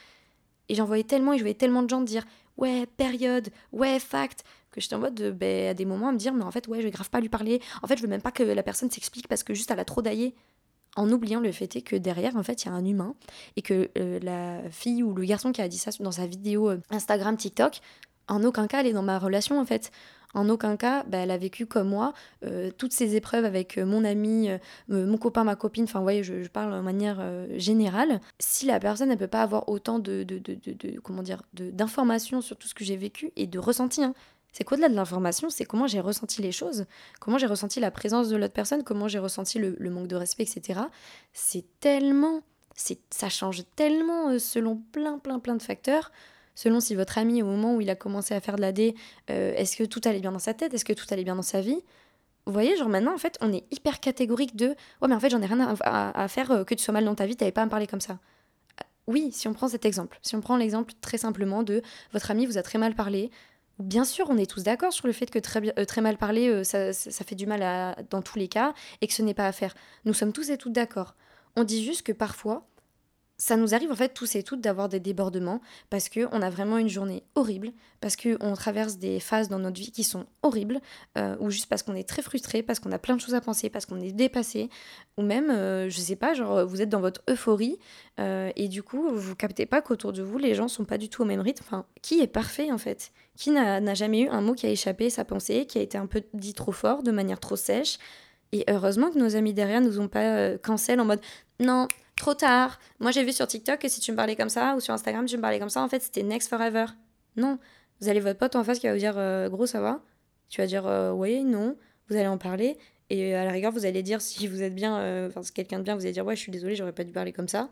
Et 0.68 0.74
j'en 0.74 0.86
voyais 0.86 1.04
tellement 1.04 1.34
et 1.34 1.38
je 1.38 1.42
voyais 1.42 1.54
tellement 1.54 1.82
de 1.82 1.90
gens 1.90 2.00
dire 2.00 2.24
ouais, 2.56 2.86
période, 2.96 3.50
ouais, 3.72 3.98
fact, 3.98 4.44
que 4.70 4.80
j'étais 4.80 4.94
en 4.94 4.98
mode 4.98 5.14
de, 5.14 5.30
ben, 5.30 5.68
à 5.68 5.74
des 5.74 5.84
moments 5.84 6.08
à 6.08 6.12
me 6.12 6.18
dire 6.18 6.32
mais 6.32 6.44
en 6.44 6.50
fait 6.50 6.66
ouais, 6.68 6.78
je 6.78 6.84
vais 6.84 6.90
grave 6.90 7.10
pas 7.10 7.20
lui 7.20 7.28
parler. 7.28 7.60
En 7.82 7.86
fait, 7.86 7.96
je 7.96 8.02
veux 8.02 8.08
même 8.08 8.22
pas 8.22 8.32
que 8.32 8.42
la 8.42 8.62
personne 8.62 8.90
s'explique 8.90 9.28
parce 9.28 9.42
que 9.44 9.54
juste 9.54 9.70
elle 9.70 9.80
a 9.80 9.84
trop 9.84 10.02
daillé 10.02 10.34
en 10.96 11.10
oubliant 11.10 11.40
le 11.40 11.52
fait 11.52 11.76
est 11.76 11.82
que 11.82 11.96
derrière, 11.96 12.36
en 12.36 12.42
fait, 12.42 12.64
il 12.64 12.66
y 12.66 12.70
a 12.70 12.74
un 12.74 12.84
humain 12.84 13.14
et 13.56 13.62
que 13.62 13.90
euh, 13.98 14.18
la 14.22 14.70
fille 14.70 15.02
ou 15.02 15.14
le 15.14 15.24
garçon 15.24 15.52
qui 15.52 15.60
a 15.60 15.68
dit 15.68 15.78
ça 15.78 15.90
dans 16.00 16.12
sa 16.12 16.26
vidéo 16.26 16.70
euh, 16.70 16.80
Instagram, 16.90 17.36
TikTok, 17.36 17.80
en 18.28 18.42
aucun 18.44 18.66
cas, 18.66 18.80
elle 18.80 18.86
est 18.86 18.92
dans 18.92 19.02
ma 19.02 19.18
relation, 19.18 19.60
en 19.60 19.64
fait. 19.64 19.90
En 20.34 20.48
aucun 20.48 20.76
cas, 20.76 21.04
bah, 21.04 21.18
elle 21.18 21.30
a 21.30 21.38
vécu 21.38 21.66
comme 21.66 21.88
moi 21.88 22.12
euh, 22.44 22.70
toutes 22.76 22.92
ces 22.92 23.16
épreuves 23.16 23.44
avec 23.44 23.78
mon 23.78 24.04
ami, 24.04 24.48
mon 24.88 25.16
copain, 25.16 25.44
ma 25.44 25.56
copine. 25.56 25.84
Enfin, 25.84 26.00
vous 26.00 26.04
voyez, 26.04 26.22
je, 26.22 26.46
parle 26.48 26.74
de 26.74 26.80
manière 26.80 27.22
générale. 27.56 28.20
Si 28.38 28.66
la 28.66 28.80
personne 28.80 29.08
ne 29.08 29.14
peut 29.14 29.26
pas 29.26 29.42
avoir 29.42 29.68
autant 29.68 29.98
de, 29.98 30.22
de, 30.22 30.38
de, 30.38 30.54
de 30.64 31.00
comment 31.00 31.22
dire, 31.22 31.42
d'informations 31.52 32.40
sur 32.40 32.56
tout 32.56 32.68
ce 32.68 32.74
que 32.74 32.84
j'ai 32.84 32.96
vécu 32.96 33.32
et 33.36 33.46
de 33.46 33.58
ressenti, 33.58 34.02
hein, 34.02 34.14
c'est 34.54 34.62
qu'au-delà 34.62 34.88
de 34.88 34.94
l'information, 34.94 35.50
c'est 35.50 35.64
comment 35.64 35.88
j'ai 35.88 35.98
ressenti 35.98 36.40
les 36.40 36.52
choses, 36.52 36.86
comment 37.18 37.38
j'ai 37.38 37.48
ressenti 37.48 37.80
la 37.80 37.90
présence 37.90 38.28
de 38.28 38.36
l'autre 38.36 38.54
personne, 38.54 38.84
comment 38.84 39.08
j'ai 39.08 39.18
ressenti 39.18 39.58
le, 39.58 39.90
manque 39.90 40.06
de 40.06 40.14
respect, 40.14 40.44
etc. 40.44 40.80
C'est 41.32 41.64
tellement, 41.80 42.40
ça 43.10 43.28
change 43.28 43.64
tellement 43.74 44.28
euh, 44.28 44.38
selon 44.38 44.76
plein, 44.92 45.18
plein, 45.18 45.40
plein 45.40 45.56
de 45.56 45.62
facteurs. 45.62 46.12
Selon 46.54 46.80
si 46.80 46.94
votre 46.94 47.18
ami, 47.18 47.42
au 47.42 47.46
moment 47.46 47.74
où 47.74 47.80
il 47.80 47.90
a 47.90 47.96
commencé 47.96 48.34
à 48.34 48.40
faire 48.40 48.56
de 48.56 48.60
la 48.60 48.72
D, 48.72 48.94
euh, 49.30 49.54
est-ce 49.54 49.76
que 49.76 49.84
tout 49.84 50.00
allait 50.04 50.20
bien 50.20 50.32
dans 50.32 50.38
sa 50.38 50.54
tête, 50.54 50.72
est-ce 50.74 50.84
que 50.84 50.92
tout 50.92 51.06
allait 51.10 51.24
bien 51.24 51.36
dans 51.36 51.42
sa 51.42 51.60
vie 51.60 51.82
vous 52.46 52.52
voyez, 52.52 52.76
genre 52.76 52.90
maintenant, 52.90 53.14
en 53.14 53.18
fait, 53.18 53.38
on 53.40 53.54
est 53.54 53.64
hyper 53.70 54.00
catégorique 54.00 54.54
de 54.54 54.66
Ouais, 55.00 55.08
mais 55.08 55.14
en 55.14 55.20
fait, 55.20 55.30
j'en 55.30 55.40
ai 55.40 55.46
rien 55.46 55.74
à, 55.80 56.28
faire 56.28 56.50
euh, 56.50 56.64
que 56.64 56.74
tu 56.74 56.84
sois 56.84 56.92
mal 56.92 57.06
dans 57.06 57.14
ta 57.14 57.24
vie, 57.24 57.36
t'avais 57.36 57.52
pas 57.52 57.62
à 57.62 57.64
me 57.64 57.70
parler 57.70 57.86
comme 57.86 58.02
ça. 58.02 58.18
Oui, 59.06 59.30
si 59.32 59.48
on 59.48 59.54
prend 59.54 59.68
cet 59.68 59.86
exemple, 59.86 60.18
si 60.20 60.36
on 60.36 60.42
prend 60.42 60.58
l'exemple 60.58 60.92
très 61.00 61.16
simplement 61.16 61.62
de 61.62 61.80
votre 62.12 62.30
ami 62.30 62.44
vous 62.44 62.58
a 62.58 62.62
très 62.62 62.78
mal 62.78 62.94
parlé, 62.94 63.30
Bien 63.80 64.04
sûr, 64.04 64.26
on 64.30 64.38
est 64.38 64.48
tous 64.48 64.62
d'accord 64.62 64.92
sur 64.92 65.08
le 65.08 65.12
fait 65.12 65.26
que 65.30 65.38
très, 65.40 65.60
euh, 65.78 66.00
mal 66.00 66.16
parler, 66.16 66.48
euh, 66.48 66.62
ça, 66.62 66.92
fait 66.92 67.34
du 67.34 67.46
mal 67.46 67.96
dans 68.08 68.22
tous 68.22 68.38
les 68.38 68.46
cas 68.46 68.72
et 69.00 69.08
que 69.08 69.12
ce 69.12 69.22
n'est 69.22 69.34
pas 69.34 69.48
à 69.48 69.52
faire. 69.52 69.74
Nous 70.04 70.14
sommes 70.14 70.32
tous 70.32 70.50
et 70.50 70.58
toutes 70.58 70.72
d'accord. 70.72 71.16
On 71.56 71.64
dit 71.64 71.84
juste 71.84 72.02
que 72.02 72.12
parfois, 72.12 72.68
ça 73.36 73.56
nous 73.56 73.74
arrive 73.74 73.90
en 73.90 73.96
fait 73.96 74.14
tous 74.14 74.36
et 74.36 74.42
toutes 74.42 74.60
d'avoir 74.60 74.88
des 74.88 75.00
débordements 75.00 75.60
parce 75.90 76.08
qu'on 76.08 76.40
a 76.40 76.50
vraiment 76.50 76.78
une 76.78 76.88
journée 76.88 77.24
horrible, 77.34 77.72
parce 78.00 78.16
qu'on 78.16 78.54
traverse 78.54 78.96
des 78.98 79.18
phases 79.18 79.48
dans 79.48 79.58
notre 79.58 79.80
vie 79.80 79.90
qui 79.90 80.04
sont 80.04 80.26
horribles, 80.42 80.80
euh, 81.18 81.36
ou 81.40 81.50
juste 81.50 81.66
parce 81.66 81.82
qu'on 81.82 81.94
est 81.94 82.08
très 82.08 82.22
frustré, 82.22 82.62
parce 82.62 82.78
qu'on 82.78 82.92
a 82.92 82.98
plein 82.98 83.16
de 83.16 83.20
choses 83.20 83.34
à 83.34 83.40
penser, 83.40 83.70
parce 83.70 83.86
qu'on 83.86 84.00
est 84.00 84.12
dépassé, 84.12 84.70
ou 85.16 85.22
même, 85.22 85.50
euh, 85.50 85.88
je 85.88 85.98
sais 85.98 86.16
pas, 86.16 86.34
genre 86.34 86.64
vous 86.64 86.80
êtes 86.80 86.88
dans 86.88 87.00
votre 87.00 87.22
euphorie 87.28 87.78
euh, 88.20 88.52
et 88.56 88.68
du 88.68 88.82
coup 88.82 89.10
vous 89.10 89.34
captez 89.34 89.66
pas 89.66 89.82
qu'autour 89.82 90.12
de 90.12 90.22
vous 90.22 90.38
les 90.38 90.54
gens 90.54 90.68
sont 90.68 90.84
pas 90.84 90.98
du 90.98 91.08
tout 91.08 91.22
au 91.22 91.26
même 91.26 91.40
rythme. 91.40 91.64
Enfin, 91.66 91.86
qui 92.02 92.20
est 92.20 92.28
parfait 92.28 92.70
en 92.70 92.78
fait? 92.78 93.10
Qui 93.36 93.50
n'a 93.50 93.94
jamais 93.94 94.20
eu 94.20 94.28
un 94.28 94.42
mot 94.42 94.54
qui 94.54 94.66
a 94.66 94.70
échappé 94.70 95.10
sa 95.10 95.24
pensée, 95.24 95.66
qui 95.66 95.78
a 95.78 95.82
été 95.82 95.98
un 95.98 96.06
peu 96.06 96.22
dit 96.34 96.54
trop 96.54 96.72
fort, 96.72 97.02
de 97.02 97.10
manière 97.10 97.40
trop 97.40 97.56
sèche? 97.56 97.98
Et 98.52 98.64
heureusement 98.68 99.10
que 99.10 99.18
nos 99.18 99.34
amis 99.34 99.52
derrière 99.52 99.80
nous 99.80 99.98
ont 99.98 100.06
pas 100.06 100.56
cancel 100.58 101.00
en 101.00 101.04
mode 101.04 101.20
non, 101.58 101.88
trop 102.16 102.34
tard. 102.34 102.78
Moi, 103.00 103.10
j'ai 103.10 103.24
vu 103.24 103.32
sur 103.32 103.46
TikTok 103.46 103.80
que 103.80 103.88
si 103.88 104.00
tu 104.00 104.12
me 104.12 104.16
parlais 104.16 104.36
comme 104.36 104.48
ça, 104.48 104.74
ou 104.76 104.80
sur 104.80 104.94
Instagram, 104.94 105.26
tu 105.26 105.36
me 105.36 105.42
parlais 105.42 105.58
comme 105.58 105.70
ça, 105.70 105.82
en 105.82 105.88
fait, 105.88 106.02
c'était 106.02 106.22
next 106.22 106.48
forever. 106.48 106.86
Non. 107.36 107.58
Vous 108.00 108.08
allez 108.08 108.20
votre 108.20 108.38
pote 108.38 108.56
en 108.56 108.64
face 108.64 108.78
qui 108.78 108.86
va 108.86 108.92
vous 108.92 108.98
dire 108.98 109.14
euh, 109.16 109.48
gros, 109.48 109.66
ça 109.66 109.80
va? 109.80 110.00
Tu 110.48 110.60
vas 110.60 110.66
dire 110.66 110.86
euh, 110.86 111.12
oui, 111.12 111.44
non. 111.44 111.76
Vous 112.08 112.16
allez 112.16 112.26
en 112.26 112.38
parler. 112.38 112.76
Et 113.10 113.34
à 113.34 113.44
la 113.44 113.50
rigueur, 113.50 113.72
vous 113.72 113.86
allez 113.86 114.02
dire 114.02 114.20
si 114.20 114.46
vous 114.46 114.62
êtes 114.62 114.74
bien, 114.74 114.98
euh, 114.98 115.28
enfin, 115.28 115.40
quelqu'un 115.54 115.78
de 115.78 115.84
bien, 115.84 115.94
vous 115.94 116.02
allez 116.02 116.12
dire 116.12 116.24
ouais, 116.24 116.36
je 116.36 116.40
suis 116.40 116.52
désolée, 116.52 116.74
j'aurais 116.74 116.92
pas 116.92 117.04
dû 117.04 117.12
parler 117.12 117.32
comme 117.32 117.48
ça. 117.48 117.70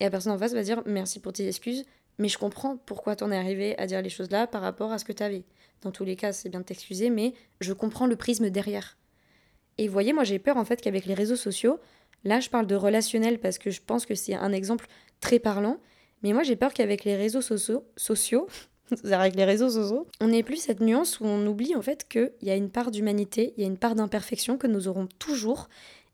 Et 0.00 0.04
la 0.04 0.10
personne 0.10 0.32
en 0.32 0.38
face 0.38 0.52
va 0.52 0.62
dire 0.62 0.82
merci 0.86 1.20
pour 1.20 1.32
tes 1.32 1.46
excuses, 1.46 1.84
mais 2.18 2.28
je 2.28 2.38
comprends 2.38 2.76
pourquoi 2.76 3.16
t'en 3.16 3.30
es 3.30 3.36
arrivé 3.36 3.78
à 3.78 3.86
dire 3.86 4.02
les 4.02 4.10
choses 4.10 4.30
là 4.30 4.46
par 4.46 4.62
rapport 4.62 4.92
à 4.92 4.98
ce 4.98 5.04
que 5.04 5.12
t'avais. 5.12 5.44
Dans 5.82 5.90
tous 5.90 6.04
les 6.04 6.16
cas, 6.16 6.32
c'est 6.32 6.48
bien 6.48 6.60
de 6.60 6.64
t'excuser, 6.64 7.10
mais 7.10 7.34
je 7.60 7.72
comprends 7.72 8.06
le 8.06 8.16
prisme 8.16 8.50
derrière. 8.50 8.96
Et 9.78 9.86
vous 9.86 9.92
voyez, 9.92 10.12
moi 10.12 10.24
j'ai 10.24 10.38
peur 10.38 10.56
en 10.56 10.64
fait 10.64 10.80
qu'avec 10.80 11.06
les 11.06 11.14
réseaux 11.14 11.36
sociaux, 11.36 11.78
Là, 12.26 12.40
je 12.40 12.50
parle 12.50 12.66
de 12.66 12.74
relationnel 12.74 13.38
parce 13.38 13.56
que 13.56 13.70
je 13.70 13.80
pense 13.80 14.04
que 14.04 14.16
c'est 14.16 14.34
un 14.34 14.52
exemple 14.52 14.88
très 15.20 15.38
parlant. 15.38 15.78
Mais 16.22 16.32
moi, 16.32 16.42
j'ai 16.42 16.56
peur 16.56 16.74
qu'avec 16.74 17.04
les 17.04 17.14
réseaux 17.14 17.40
sociaux, 17.40 17.86
sociaux 17.96 18.48
avec 19.04 19.36
les 19.36 19.44
réseaux 19.44 19.70
sociaux, 19.70 20.08
on 20.20 20.28
n'ait 20.28 20.42
plus 20.42 20.56
cette 20.56 20.80
nuance 20.80 21.20
où 21.20 21.24
on 21.24 21.46
oublie 21.46 21.76
en 21.76 21.82
fait 21.82 22.08
qu'il 22.08 22.32
y 22.42 22.50
a 22.50 22.56
une 22.56 22.70
part 22.70 22.90
d'humanité, 22.90 23.54
il 23.56 23.62
y 23.62 23.64
a 23.64 23.68
une 23.68 23.78
part 23.78 23.94
d'imperfection 23.94 24.58
que 24.58 24.66
nous 24.66 24.88
aurons 24.88 25.08
toujours 25.18 25.68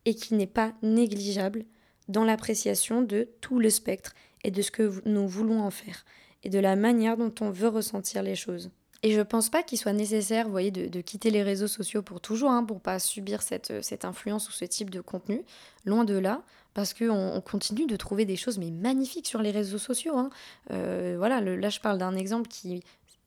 et 0.05 0.15
qui 0.15 0.35
n'est 0.35 0.47
pas 0.47 0.73
négligeable 0.83 1.65
dans 2.09 2.25
l'appréciation 2.25 3.01
de 3.01 3.29
tout 3.41 3.59
le 3.59 3.71
spectre 3.71 4.15
et 4.45 4.51
de 4.51 4.61
ce 4.61 4.71
que 4.71 5.03
nous 5.07 5.27
voulons 5.27 5.61
en 5.61 5.71
faire 5.71 6.05
et 6.45 6.51
de 6.51 6.59
la 6.59 6.77
manière 6.77 7.17
dont 7.17 7.33
on 7.41 7.51
veut 7.51 7.69
ressentir 7.69 8.23
les 8.23 8.35
choses. 8.35 8.71
Et 9.03 9.13
je 9.13 9.21
pense 9.21 9.49
pas 9.49 9.65
qu'il 9.65 9.79
soit 9.79 9.93
nécessaire, 9.93 10.49
voyez, 10.49 10.71
de, 10.71 11.01
quitter 11.01 11.31
les 11.31 11.43
réseaux 11.43 11.67
sociaux 11.67 12.03
pour 12.03 12.21
toujours, 12.21 12.51
hein, 12.51 12.65
pour 12.65 12.81
pas 12.81 13.01
subir 13.01 13.43
cette, 13.43 13.83
cette 13.83 14.05
influence 14.05 14.49
ou 14.49 14.53
ce 14.53 14.65
type 14.65 14.91
de 14.91 15.01
contenu. 15.01 15.43
Loin 15.85 16.05
de 16.05 16.17
là, 16.17 16.43
parce 16.75 16.95
qu'on 16.95 17.11
on 17.11 17.41
continue 17.41 17.87
de 17.87 17.97
trouver 17.97 18.25
des 18.25 18.37
choses 18.37 18.59
mais 18.59 18.71
magnifiques 18.71 19.27
sur 19.27 19.43
les 19.43 19.51
réseaux 19.51 19.79
sociaux. 19.79 20.17
Hein. 20.17 20.31
Euh, 20.71 21.17
voilà, 21.19 21.41
là 21.41 21.69
je 21.69 21.81
parle 21.81 21.99
d'un 21.99 22.15
exemple 22.15 22.49
qui, 22.49 22.83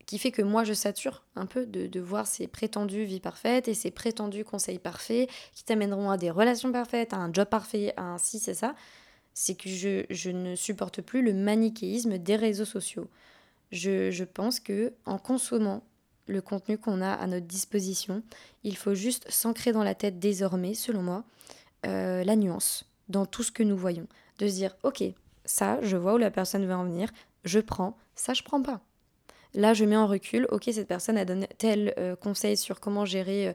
qui 0.05 0.17
fait 0.17 0.31
que 0.31 0.41
moi 0.41 0.63
je 0.63 0.73
sature 0.73 1.23
un 1.35 1.45
peu 1.45 1.65
de, 1.65 1.87
de, 1.87 1.99
voir 1.99 2.25
ces 2.25 2.47
prétendues 2.47 3.03
vies 3.03 3.19
parfaites 3.19 3.67
et 3.67 3.73
ces 3.73 3.91
prétendus 3.91 4.45
conseils 4.45 4.79
parfaits 4.79 5.29
qui 5.53 5.63
t'amèneront 5.63 6.09
à 6.09 6.17
des 6.17 6.31
relations 6.31 6.71
parfaites, 6.71 7.13
à 7.13 7.17
un 7.17 7.33
job 7.33 7.47
parfait, 7.49 7.93
à 7.97 8.03
un 8.03 8.17
ci, 8.17 8.39
c'est 8.39 8.53
ça. 8.53 8.75
C'est 9.33 9.55
que 9.55 9.69
je, 9.69 10.05
je 10.09 10.29
ne 10.29 10.55
supporte 10.55 11.01
plus 11.01 11.21
le 11.21 11.33
manichéisme 11.33 12.17
des 12.17 12.37
réseaux 12.37 12.65
sociaux 12.65 13.09
je, 13.71 14.23
pense 14.23 14.59
que 14.59 14.93
en 15.05 15.17
consommant 15.17 15.83
le 16.27 16.41
contenu 16.41 16.77
qu'on 16.77 17.01
a 17.01 17.11
à 17.11 17.27
notre 17.27 17.45
disposition, 17.45 18.23
il 18.63 18.75
faut 18.77 18.95
juste 18.95 19.29
s'ancrer 19.29 19.71
dans 19.71 19.83
la 19.83 19.95
tête 19.95 20.19
désormais, 20.19 20.73
selon 20.73 21.03
moi, 21.03 21.23
euh, 21.85 22.23
la 22.23 22.35
nuance 22.35 22.85
dans 23.09 23.25
tout 23.25 23.43
ce 23.43 23.51
que 23.51 23.63
nous 23.63 23.77
voyons. 23.77 24.07
De 24.39 24.47
se 24.47 24.53
dire, 24.53 24.75
ok, 24.83 25.03
ça, 25.45 25.79
je 25.81 25.97
vois 25.97 26.15
où 26.15 26.17
la 26.17 26.31
personne 26.31 26.65
veut 26.65 26.73
en 26.73 26.85
venir, 26.85 27.11
je 27.43 27.59
prends, 27.59 27.97
ça, 28.15 28.33
je 28.33 28.43
prends 28.43 28.61
pas. 28.61 28.81
Là, 29.53 29.73
je 29.73 29.85
mets 29.85 29.95
en 29.95 30.07
recul, 30.07 30.47
ok, 30.49 30.63
cette 30.73 30.87
personne 30.87 31.17
a 31.17 31.25
donné 31.25 31.47
tel 31.57 31.93
euh, 31.97 32.15
conseil 32.15 32.57
sur 32.57 32.79
comment 32.79 33.05
gérer 33.05 33.49
euh, 33.49 33.53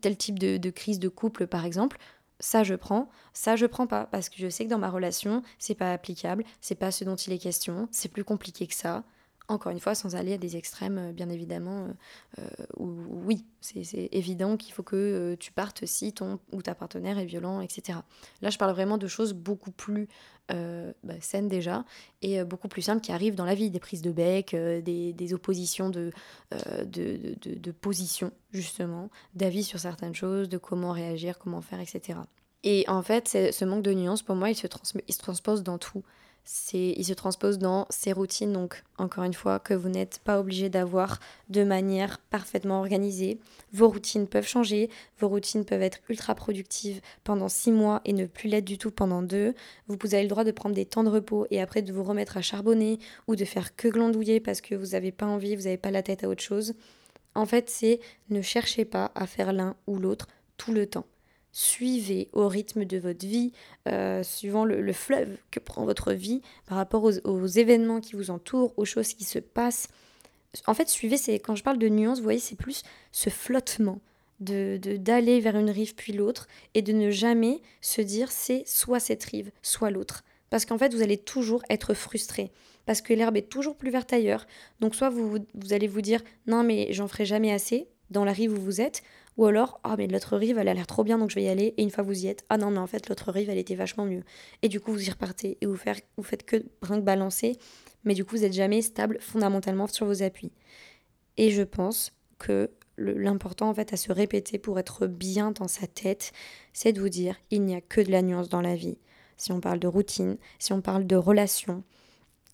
tel, 0.00 0.16
type 0.16 0.38
de, 0.38 0.58
de, 0.58 0.70
crise 0.70 1.00
de 1.00 1.08
couple, 1.08 1.46
par 1.46 1.64
exemple. 1.64 1.98
Ça, 2.38 2.62
je 2.62 2.74
prends, 2.74 3.08
ça, 3.32 3.56
je 3.56 3.66
prends 3.66 3.88
pas, 3.88 4.06
parce 4.06 4.28
que 4.28 4.36
je 4.38 4.48
sais 4.48 4.64
que 4.64 4.70
dans 4.70 4.78
ma 4.78 4.90
relation, 4.90 5.42
c'est 5.58 5.74
pas 5.74 5.92
applicable, 5.92 6.44
c'est 6.60 6.76
pas 6.76 6.92
ce 6.92 7.02
dont 7.02 7.16
il 7.16 7.32
est 7.32 7.38
question, 7.38 7.88
c'est 7.90 8.08
plus 8.08 8.22
compliqué 8.22 8.66
que 8.68 8.74
ça 8.74 9.02
Encore 9.50 9.72
une 9.72 9.80
fois, 9.80 9.94
sans 9.94 10.14
aller 10.14 10.34
à 10.34 10.38
des 10.38 10.58
extrêmes, 10.58 10.98
euh, 10.98 11.12
bien 11.12 11.30
évidemment, 11.30 11.88
euh, 12.38 12.42
euh, 12.42 12.64
oui, 12.78 13.46
c'est 13.62 14.10
évident 14.12 14.58
qu'il 14.58 14.74
faut 14.74 14.82
que 14.82 15.36
tu 15.40 15.52
partes 15.52 15.86
si 15.86 16.12
ton 16.12 16.38
ou 16.52 16.60
ta 16.60 16.74
partenaire 16.74 17.18
est 17.18 17.24
violent, 17.24 17.62
etc. 17.62 17.98
Là, 18.42 18.50
je 18.50 18.58
parle 18.58 18.72
vraiment 18.72 18.98
de 18.98 19.06
choses 19.06 19.32
beaucoup 19.32 19.70
plus 19.70 20.08
bah, 20.48 21.20
saines 21.20 21.48
déjà 21.48 21.84
et 22.22 22.42
beaucoup 22.42 22.68
plus 22.68 22.80
simples 22.80 23.02
qui 23.02 23.12
arrivent 23.12 23.34
dans 23.34 23.44
la 23.44 23.54
vie, 23.54 23.68
des 23.68 23.80
prises 23.80 24.00
de 24.00 24.12
bec, 24.12 24.54
des, 24.54 25.34
oppositions 25.34 25.90
de, 25.90 26.10
de, 26.86 27.36
de, 27.44 27.70
position, 27.70 28.32
justement, 28.50 29.10
d'avis 29.34 29.64
sur 29.64 29.78
certaines 29.78 30.14
choses, 30.14 30.48
de 30.48 30.56
comment 30.56 30.92
réagir, 30.92 31.38
comment 31.38 31.60
faire, 31.60 31.80
etc. 31.80 32.20
Et 32.64 32.86
en 32.88 33.02
fait, 33.02 33.28
ce 33.28 33.64
manque 33.66 33.82
de 33.82 33.92
nuance, 33.92 34.22
pour 34.22 34.36
moi, 34.36 34.48
il 34.48 34.54
se, 34.54 34.66
il 35.06 35.12
se 35.12 35.18
transpose 35.18 35.62
dans 35.62 35.76
tout 35.76 36.02
il 36.72 37.04
se 37.04 37.12
transpose 37.12 37.58
dans 37.58 37.86
ces 37.90 38.12
routines, 38.12 38.52
donc 38.52 38.82
encore 38.96 39.24
une 39.24 39.34
fois, 39.34 39.58
que 39.58 39.74
vous 39.74 39.88
n'êtes 39.88 40.20
pas 40.24 40.40
obligé 40.40 40.68
d'avoir 40.68 41.20
de 41.50 41.62
manière 41.62 42.18
parfaitement 42.30 42.78
organisée. 42.78 43.38
Vos 43.72 43.88
routines 43.88 44.26
peuvent 44.26 44.46
changer, 44.46 44.88
vos 45.18 45.28
routines 45.28 45.64
peuvent 45.64 45.82
être 45.82 45.98
ultra 46.08 46.34
productives 46.34 47.00
pendant 47.22 47.48
six 47.48 47.70
mois 47.70 48.00
et 48.04 48.12
ne 48.12 48.26
plus 48.26 48.48
l'être 48.48 48.64
du 48.64 48.78
tout 48.78 48.90
pendant 48.90 49.22
deux. 49.22 49.54
Vous, 49.88 49.96
avez 50.14 50.22
le 50.22 50.28
droit 50.28 50.44
de 50.44 50.50
prendre 50.50 50.74
des 50.74 50.86
temps 50.86 51.04
de 51.04 51.10
repos 51.10 51.46
et 51.50 51.60
après 51.60 51.82
de 51.82 51.92
vous 51.92 52.04
remettre 52.04 52.36
à 52.36 52.42
charbonner 52.42 52.98
ou 53.26 53.36
de 53.36 53.44
faire 53.44 53.76
que 53.76 53.88
glandouiller 53.88 54.40
parce 54.40 54.60
que 54.60 54.74
vous 54.74 54.88
n'avez 54.88 55.12
pas 55.12 55.26
envie, 55.26 55.54
vous 55.54 55.64
n'avez 55.64 55.76
pas 55.76 55.90
la 55.90 56.02
tête 56.02 56.24
à 56.24 56.28
autre 56.28 56.42
chose. 56.42 56.74
En 57.34 57.44
fait, 57.44 57.68
c'est 57.68 58.00
ne 58.30 58.40
cherchez 58.40 58.84
pas 58.84 59.12
à 59.14 59.26
faire 59.26 59.52
l'un 59.52 59.76
ou 59.86 59.98
l'autre 59.98 60.28
tout 60.56 60.72
le 60.72 60.86
temps 60.86 61.06
suivez 61.52 62.28
au 62.32 62.48
rythme 62.48 62.84
de 62.84 62.98
votre 62.98 63.26
vie, 63.26 63.52
euh, 63.88 64.22
suivant 64.22 64.64
le, 64.64 64.92
fleuve 64.92 65.36
que 65.50 65.60
prend 65.60 65.84
votre 65.84 66.12
vie 66.12 66.42
par 66.66 66.76
rapport 66.78 67.04
aux, 67.04 67.46
événements 67.46 68.00
qui 68.00 68.16
vous 68.16 68.30
entourent, 68.30 68.72
aux 68.76 68.84
choses 68.84 69.14
qui 69.14 69.24
se 69.24 69.38
passent. 69.38 69.88
En 70.66 70.74
fait, 70.74 70.88
suivez, 70.88 71.16
c'est 71.16 71.38
quand 71.38 71.54
je 71.54 71.62
parle 71.62 71.78
de 71.78 71.88
nuance, 71.88 72.18
vous 72.18 72.24
voyez, 72.24 72.40
c'est 72.40 72.56
plus 72.56 72.82
ce 73.12 73.30
flottement 73.30 74.00
de 74.40 74.78
d'aller 74.98 75.40
vers 75.40 75.56
une 75.56 75.70
rive 75.70 75.96
puis 75.96 76.12
l'autre 76.12 76.46
et 76.74 76.82
de 76.82 76.92
ne 76.92 77.10
jamais 77.10 77.60
se 77.80 78.00
dire 78.00 78.30
c'est 78.30 78.62
soit 78.66 79.00
cette 79.00 79.24
rive, 79.24 79.50
soit 79.62 79.90
l'autre. 79.90 80.22
Parce 80.50 80.64
qu'en 80.64 80.78
fait, 80.78 80.94
vous 80.94 81.02
allez 81.02 81.18
toujours 81.18 81.62
être 81.68 81.92
frustré. 81.92 82.50
Parce 82.86 83.02
que 83.02 83.12
l'herbe 83.12 83.36
est 83.36 83.50
toujours 83.50 83.76
plus 83.76 83.90
verte 83.90 84.12
ailleurs. 84.12 84.46
Donc, 84.80 84.94
soit 84.94 85.10
vous, 85.10 85.38
vous 85.54 85.72
allez 85.72 85.86
vous 85.86 86.00
dire 86.00 86.22
non, 86.46 86.62
mais 86.62 86.92
j'en 86.92 87.08
ferai 87.08 87.26
jamais 87.26 87.52
assez 87.52 87.88
dans 88.10 88.24
la 88.24 88.32
rive 88.32 88.52
où 88.52 88.60
vous 88.60 88.80
êtes. 88.80 89.02
Ou 89.38 89.46
alors, 89.46 89.80
ah, 89.84 89.94
mais 89.96 90.08
l'autre 90.08 90.36
rive, 90.36 90.58
elle 90.58 90.66
a 90.66 90.74
l'air 90.74 90.88
trop 90.88 91.04
bien, 91.04 91.16
donc 91.16 91.30
je 91.30 91.36
vais 91.36 91.44
y 91.44 91.48
aller. 91.48 91.72
Et 91.76 91.82
une 91.84 91.90
fois 91.90 92.02
vous 92.02 92.24
y 92.24 92.26
êtes, 92.26 92.44
ah 92.48 92.58
non, 92.58 92.72
mais 92.72 92.78
en 92.78 92.88
fait, 92.88 93.08
l'autre 93.08 93.30
rive, 93.30 93.48
elle 93.48 93.58
était 93.58 93.76
vachement 93.76 94.04
mieux. 94.04 94.24
Et 94.62 94.68
du 94.68 94.80
coup, 94.80 94.92
vous 94.92 95.06
y 95.06 95.10
repartez 95.10 95.56
et 95.60 95.66
vous, 95.66 95.76
faire, 95.76 95.96
faites 96.22 96.44
que 96.44 96.56
brinque 96.82 97.04
balancer. 97.04 97.56
Mais 98.02 98.14
du 98.14 98.24
coup, 98.24 98.34
vous 98.36 98.42
n'êtes 98.42 98.52
jamais 98.52 98.82
stable 98.82 99.18
fondamentalement 99.20 99.86
sur 99.86 100.06
vos 100.06 100.24
appuis. 100.24 100.50
Et 101.36 101.50
je 101.50 101.62
pense 101.62 102.12
que 102.38 102.70
l'important, 102.96 103.68
en 103.68 103.74
fait, 103.74 103.92
à 103.92 103.96
se 103.96 104.10
répéter 104.10 104.58
pour 104.58 104.76
être 104.80 105.06
bien 105.06 105.52
dans 105.52 105.68
sa 105.68 105.86
tête, 105.86 106.32
c'est 106.72 106.92
de 106.92 107.00
vous 107.00 107.08
dire 107.08 107.36
il 107.52 107.62
n'y 107.62 107.76
a 107.76 107.80
que 107.80 108.00
de 108.00 108.10
la 108.10 108.22
nuance 108.22 108.48
dans 108.48 108.60
la 108.60 108.74
vie. 108.74 108.98
Si 109.36 109.52
on 109.52 109.60
parle 109.60 109.78
de 109.78 109.86
routine, 109.86 110.36
si 110.58 110.72
on 110.72 110.80
parle 110.80 111.06
de 111.06 111.14
relation, 111.14 111.84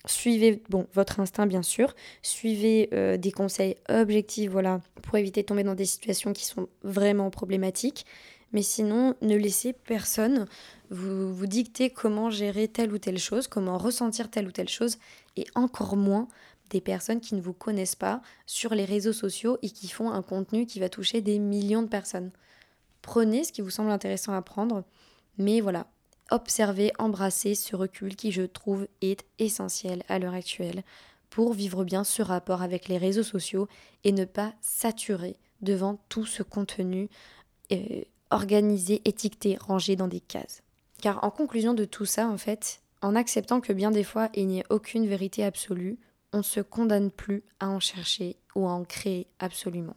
Suivez 0.06 0.62
bon, 0.68 0.86
votre 0.92 1.20
instinct 1.20 1.46
bien 1.46 1.62
sûr, 1.62 1.94
suivez 2.20 2.90
euh, 2.92 3.16
des 3.16 3.32
conseils 3.32 3.76
objectifs 3.88 4.50
voilà, 4.50 4.80
pour 5.02 5.16
éviter 5.16 5.40
de 5.40 5.46
tomber 5.46 5.64
dans 5.64 5.74
des 5.74 5.86
situations 5.86 6.34
qui 6.34 6.44
sont 6.44 6.68
vraiment 6.82 7.30
problématiques. 7.30 8.04
Mais 8.52 8.62
sinon, 8.62 9.14
ne 9.20 9.34
laissez 9.34 9.72
personne 9.72 10.46
vous, 10.90 11.34
vous 11.34 11.46
dicter 11.46 11.90
comment 11.90 12.30
gérer 12.30 12.68
telle 12.68 12.92
ou 12.92 12.98
telle 12.98 13.18
chose, 13.18 13.48
comment 13.48 13.78
ressentir 13.78 14.30
telle 14.30 14.46
ou 14.46 14.52
telle 14.52 14.68
chose, 14.68 14.98
et 15.36 15.44
encore 15.56 15.96
moins 15.96 16.28
des 16.70 16.80
personnes 16.80 17.20
qui 17.20 17.34
ne 17.34 17.40
vous 17.40 17.52
connaissent 17.52 17.96
pas 17.96 18.22
sur 18.46 18.74
les 18.74 18.84
réseaux 18.84 19.12
sociaux 19.12 19.58
et 19.62 19.70
qui 19.70 19.88
font 19.88 20.10
un 20.10 20.22
contenu 20.22 20.66
qui 20.66 20.80
va 20.80 20.88
toucher 20.88 21.20
des 21.20 21.38
millions 21.38 21.82
de 21.82 21.88
personnes. 21.88 22.30
Prenez 23.02 23.44
ce 23.44 23.52
qui 23.52 23.60
vous 23.60 23.70
semble 23.70 23.90
intéressant 23.90 24.32
à 24.34 24.42
prendre, 24.42 24.84
mais 25.36 25.60
voilà, 25.60 25.88
observer, 26.30 26.92
embrasser 26.98 27.54
ce 27.54 27.76
recul 27.76 28.16
qui, 28.16 28.32
je 28.32 28.42
trouve, 28.42 28.86
est 29.00 29.24
essentiel 29.38 30.02
à 30.08 30.18
l'heure 30.18 30.34
actuelle 30.34 30.82
pour 31.30 31.52
vivre 31.52 31.84
bien 31.84 32.04
ce 32.04 32.22
rapport 32.22 32.62
avec 32.62 32.88
les 32.88 32.98
réseaux 32.98 33.22
sociaux 33.22 33.68
et 34.04 34.12
ne 34.12 34.24
pas 34.24 34.54
saturer 34.60 35.36
devant 35.62 35.98
tout 36.08 36.26
ce 36.26 36.42
contenu 36.42 37.08
euh, 37.72 38.02
organisé, 38.30 39.02
étiqueté, 39.04 39.56
rangé 39.60 39.96
dans 39.96 40.08
des 40.08 40.20
cases. 40.20 40.62
Car 41.02 41.22
en 41.24 41.30
conclusion 41.30 41.74
de 41.74 41.84
tout 41.84 42.06
ça, 42.06 42.28
en 42.28 42.38
fait, 42.38 42.80
en 43.02 43.16
acceptant 43.16 43.60
que 43.60 43.72
bien 43.72 43.90
des 43.90 44.04
fois 44.04 44.28
il 44.34 44.46
n'y 44.46 44.60
ait 44.60 44.66
aucune 44.70 45.06
vérité 45.06 45.44
absolue, 45.44 45.98
on 46.32 46.38
ne 46.38 46.42
se 46.42 46.60
condamne 46.60 47.10
plus 47.10 47.42
à 47.60 47.68
en 47.68 47.80
chercher 47.80 48.36
ou 48.54 48.66
à 48.66 48.70
en 48.70 48.84
créer 48.84 49.26
absolument. 49.38 49.96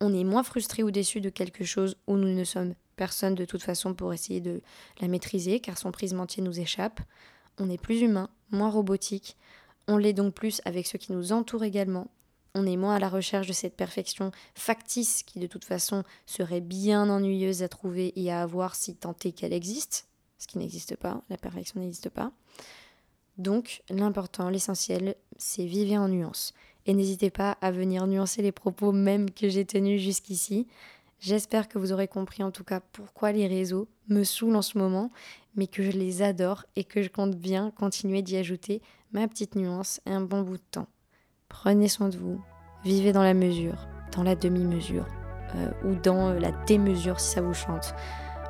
On 0.00 0.14
est 0.14 0.24
moins 0.24 0.42
frustré 0.42 0.82
ou 0.82 0.90
déçu 0.90 1.20
de 1.20 1.28
quelque 1.28 1.64
chose 1.64 1.96
où 2.06 2.16
nous 2.16 2.34
ne 2.34 2.44
sommes 2.44 2.74
personne 2.98 3.34
de 3.34 3.46
toute 3.46 3.62
façon 3.62 3.94
pour 3.94 4.12
essayer 4.12 4.42
de 4.42 4.60
la 5.00 5.08
maîtriser 5.08 5.60
car 5.60 5.78
son 5.78 5.90
prisme 5.90 6.20
entier 6.20 6.42
nous 6.42 6.60
échappe. 6.60 7.00
On 7.58 7.70
est 7.70 7.80
plus 7.80 8.02
humain, 8.02 8.28
moins 8.50 8.68
robotique, 8.68 9.38
on 9.86 9.96
l'est 9.96 10.12
donc 10.12 10.34
plus 10.34 10.60
avec 10.66 10.86
ceux 10.86 10.98
qui 10.98 11.12
nous 11.12 11.32
entourent 11.32 11.64
également. 11.64 12.08
On 12.54 12.66
est 12.66 12.76
moins 12.76 12.96
à 12.96 12.98
la 12.98 13.08
recherche 13.08 13.46
de 13.46 13.52
cette 13.52 13.76
perfection 13.76 14.32
factice 14.54 15.22
qui 15.22 15.38
de 15.38 15.46
toute 15.46 15.64
façon 15.64 16.02
serait 16.26 16.60
bien 16.60 17.08
ennuyeuse 17.08 17.62
à 17.62 17.68
trouver 17.68 18.12
et 18.16 18.30
à 18.30 18.42
avoir 18.42 18.74
si 18.74 18.94
tant 18.94 19.16
est 19.24 19.32
qu'elle 19.32 19.52
existe, 19.54 20.08
ce 20.38 20.46
qui 20.46 20.58
n'existe 20.58 20.96
pas, 20.96 21.22
la 21.30 21.38
perfection 21.38 21.80
n'existe 21.80 22.10
pas. 22.10 22.32
Donc 23.38 23.82
l'important, 23.88 24.50
l'essentiel, 24.50 25.14
c'est 25.36 25.64
vivre 25.64 25.94
en 25.94 26.08
nuance. 26.08 26.52
Et 26.86 26.94
n'hésitez 26.94 27.30
pas 27.30 27.52
à 27.60 27.70
venir 27.70 28.06
nuancer 28.06 28.42
les 28.42 28.52
propos 28.52 28.92
même 28.92 29.30
que 29.30 29.48
j'ai 29.48 29.64
tenus 29.64 30.00
jusqu'ici. 30.00 30.66
J'espère 31.20 31.68
que 31.68 31.78
vous 31.78 31.92
aurez 31.92 32.06
compris 32.06 32.42
en 32.42 32.50
tout 32.50 32.64
cas 32.64 32.80
pourquoi 32.92 33.32
les 33.32 33.46
réseaux 33.46 33.88
me 34.08 34.22
saoulent 34.22 34.56
en 34.56 34.62
ce 34.62 34.78
moment, 34.78 35.10
mais 35.56 35.66
que 35.66 35.82
je 35.82 35.90
les 35.90 36.22
adore 36.22 36.64
et 36.76 36.84
que 36.84 37.02
je 37.02 37.08
compte 37.08 37.34
bien 37.34 37.72
continuer 37.72 38.22
d'y 38.22 38.36
ajouter 38.36 38.82
ma 39.12 39.26
petite 39.26 39.56
nuance 39.56 40.00
et 40.06 40.12
un 40.12 40.20
bon 40.20 40.42
bout 40.42 40.58
de 40.58 40.62
temps. 40.70 40.86
Prenez 41.48 41.88
soin 41.88 42.08
de 42.08 42.16
vous, 42.16 42.40
vivez 42.84 43.12
dans 43.12 43.22
la 43.22 43.34
mesure, 43.34 43.88
dans 44.14 44.22
la 44.22 44.36
demi-mesure, 44.36 45.06
euh, 45.56 45.70
ou 45.84 45.94
dans 45.96 46.28
euh, 46.28 46.38
la 46.38 46.52
démesure 46.66 47.18
si 47.18 47.30
ça 47.34 47.40
vous 47.40 47.54
chante. 47.54 47.94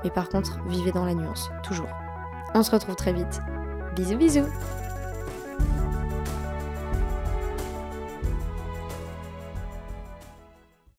Mais 0.04 0.10
par 0.10 0.28
contre, 0.28 0.60
vivez 0.68 0.92
dans 0.92 1.04
la 1.04 1.14
nuance, 1.14 1.48
toujours. 1.62 1.88
On 2.54 2.62
se 2.62 2.70
retrouve 2.70 2.96
très 2.96 3.12
vite. 3.12 3.40
Bisous 3.96 4.16
bisous 4.16 4.87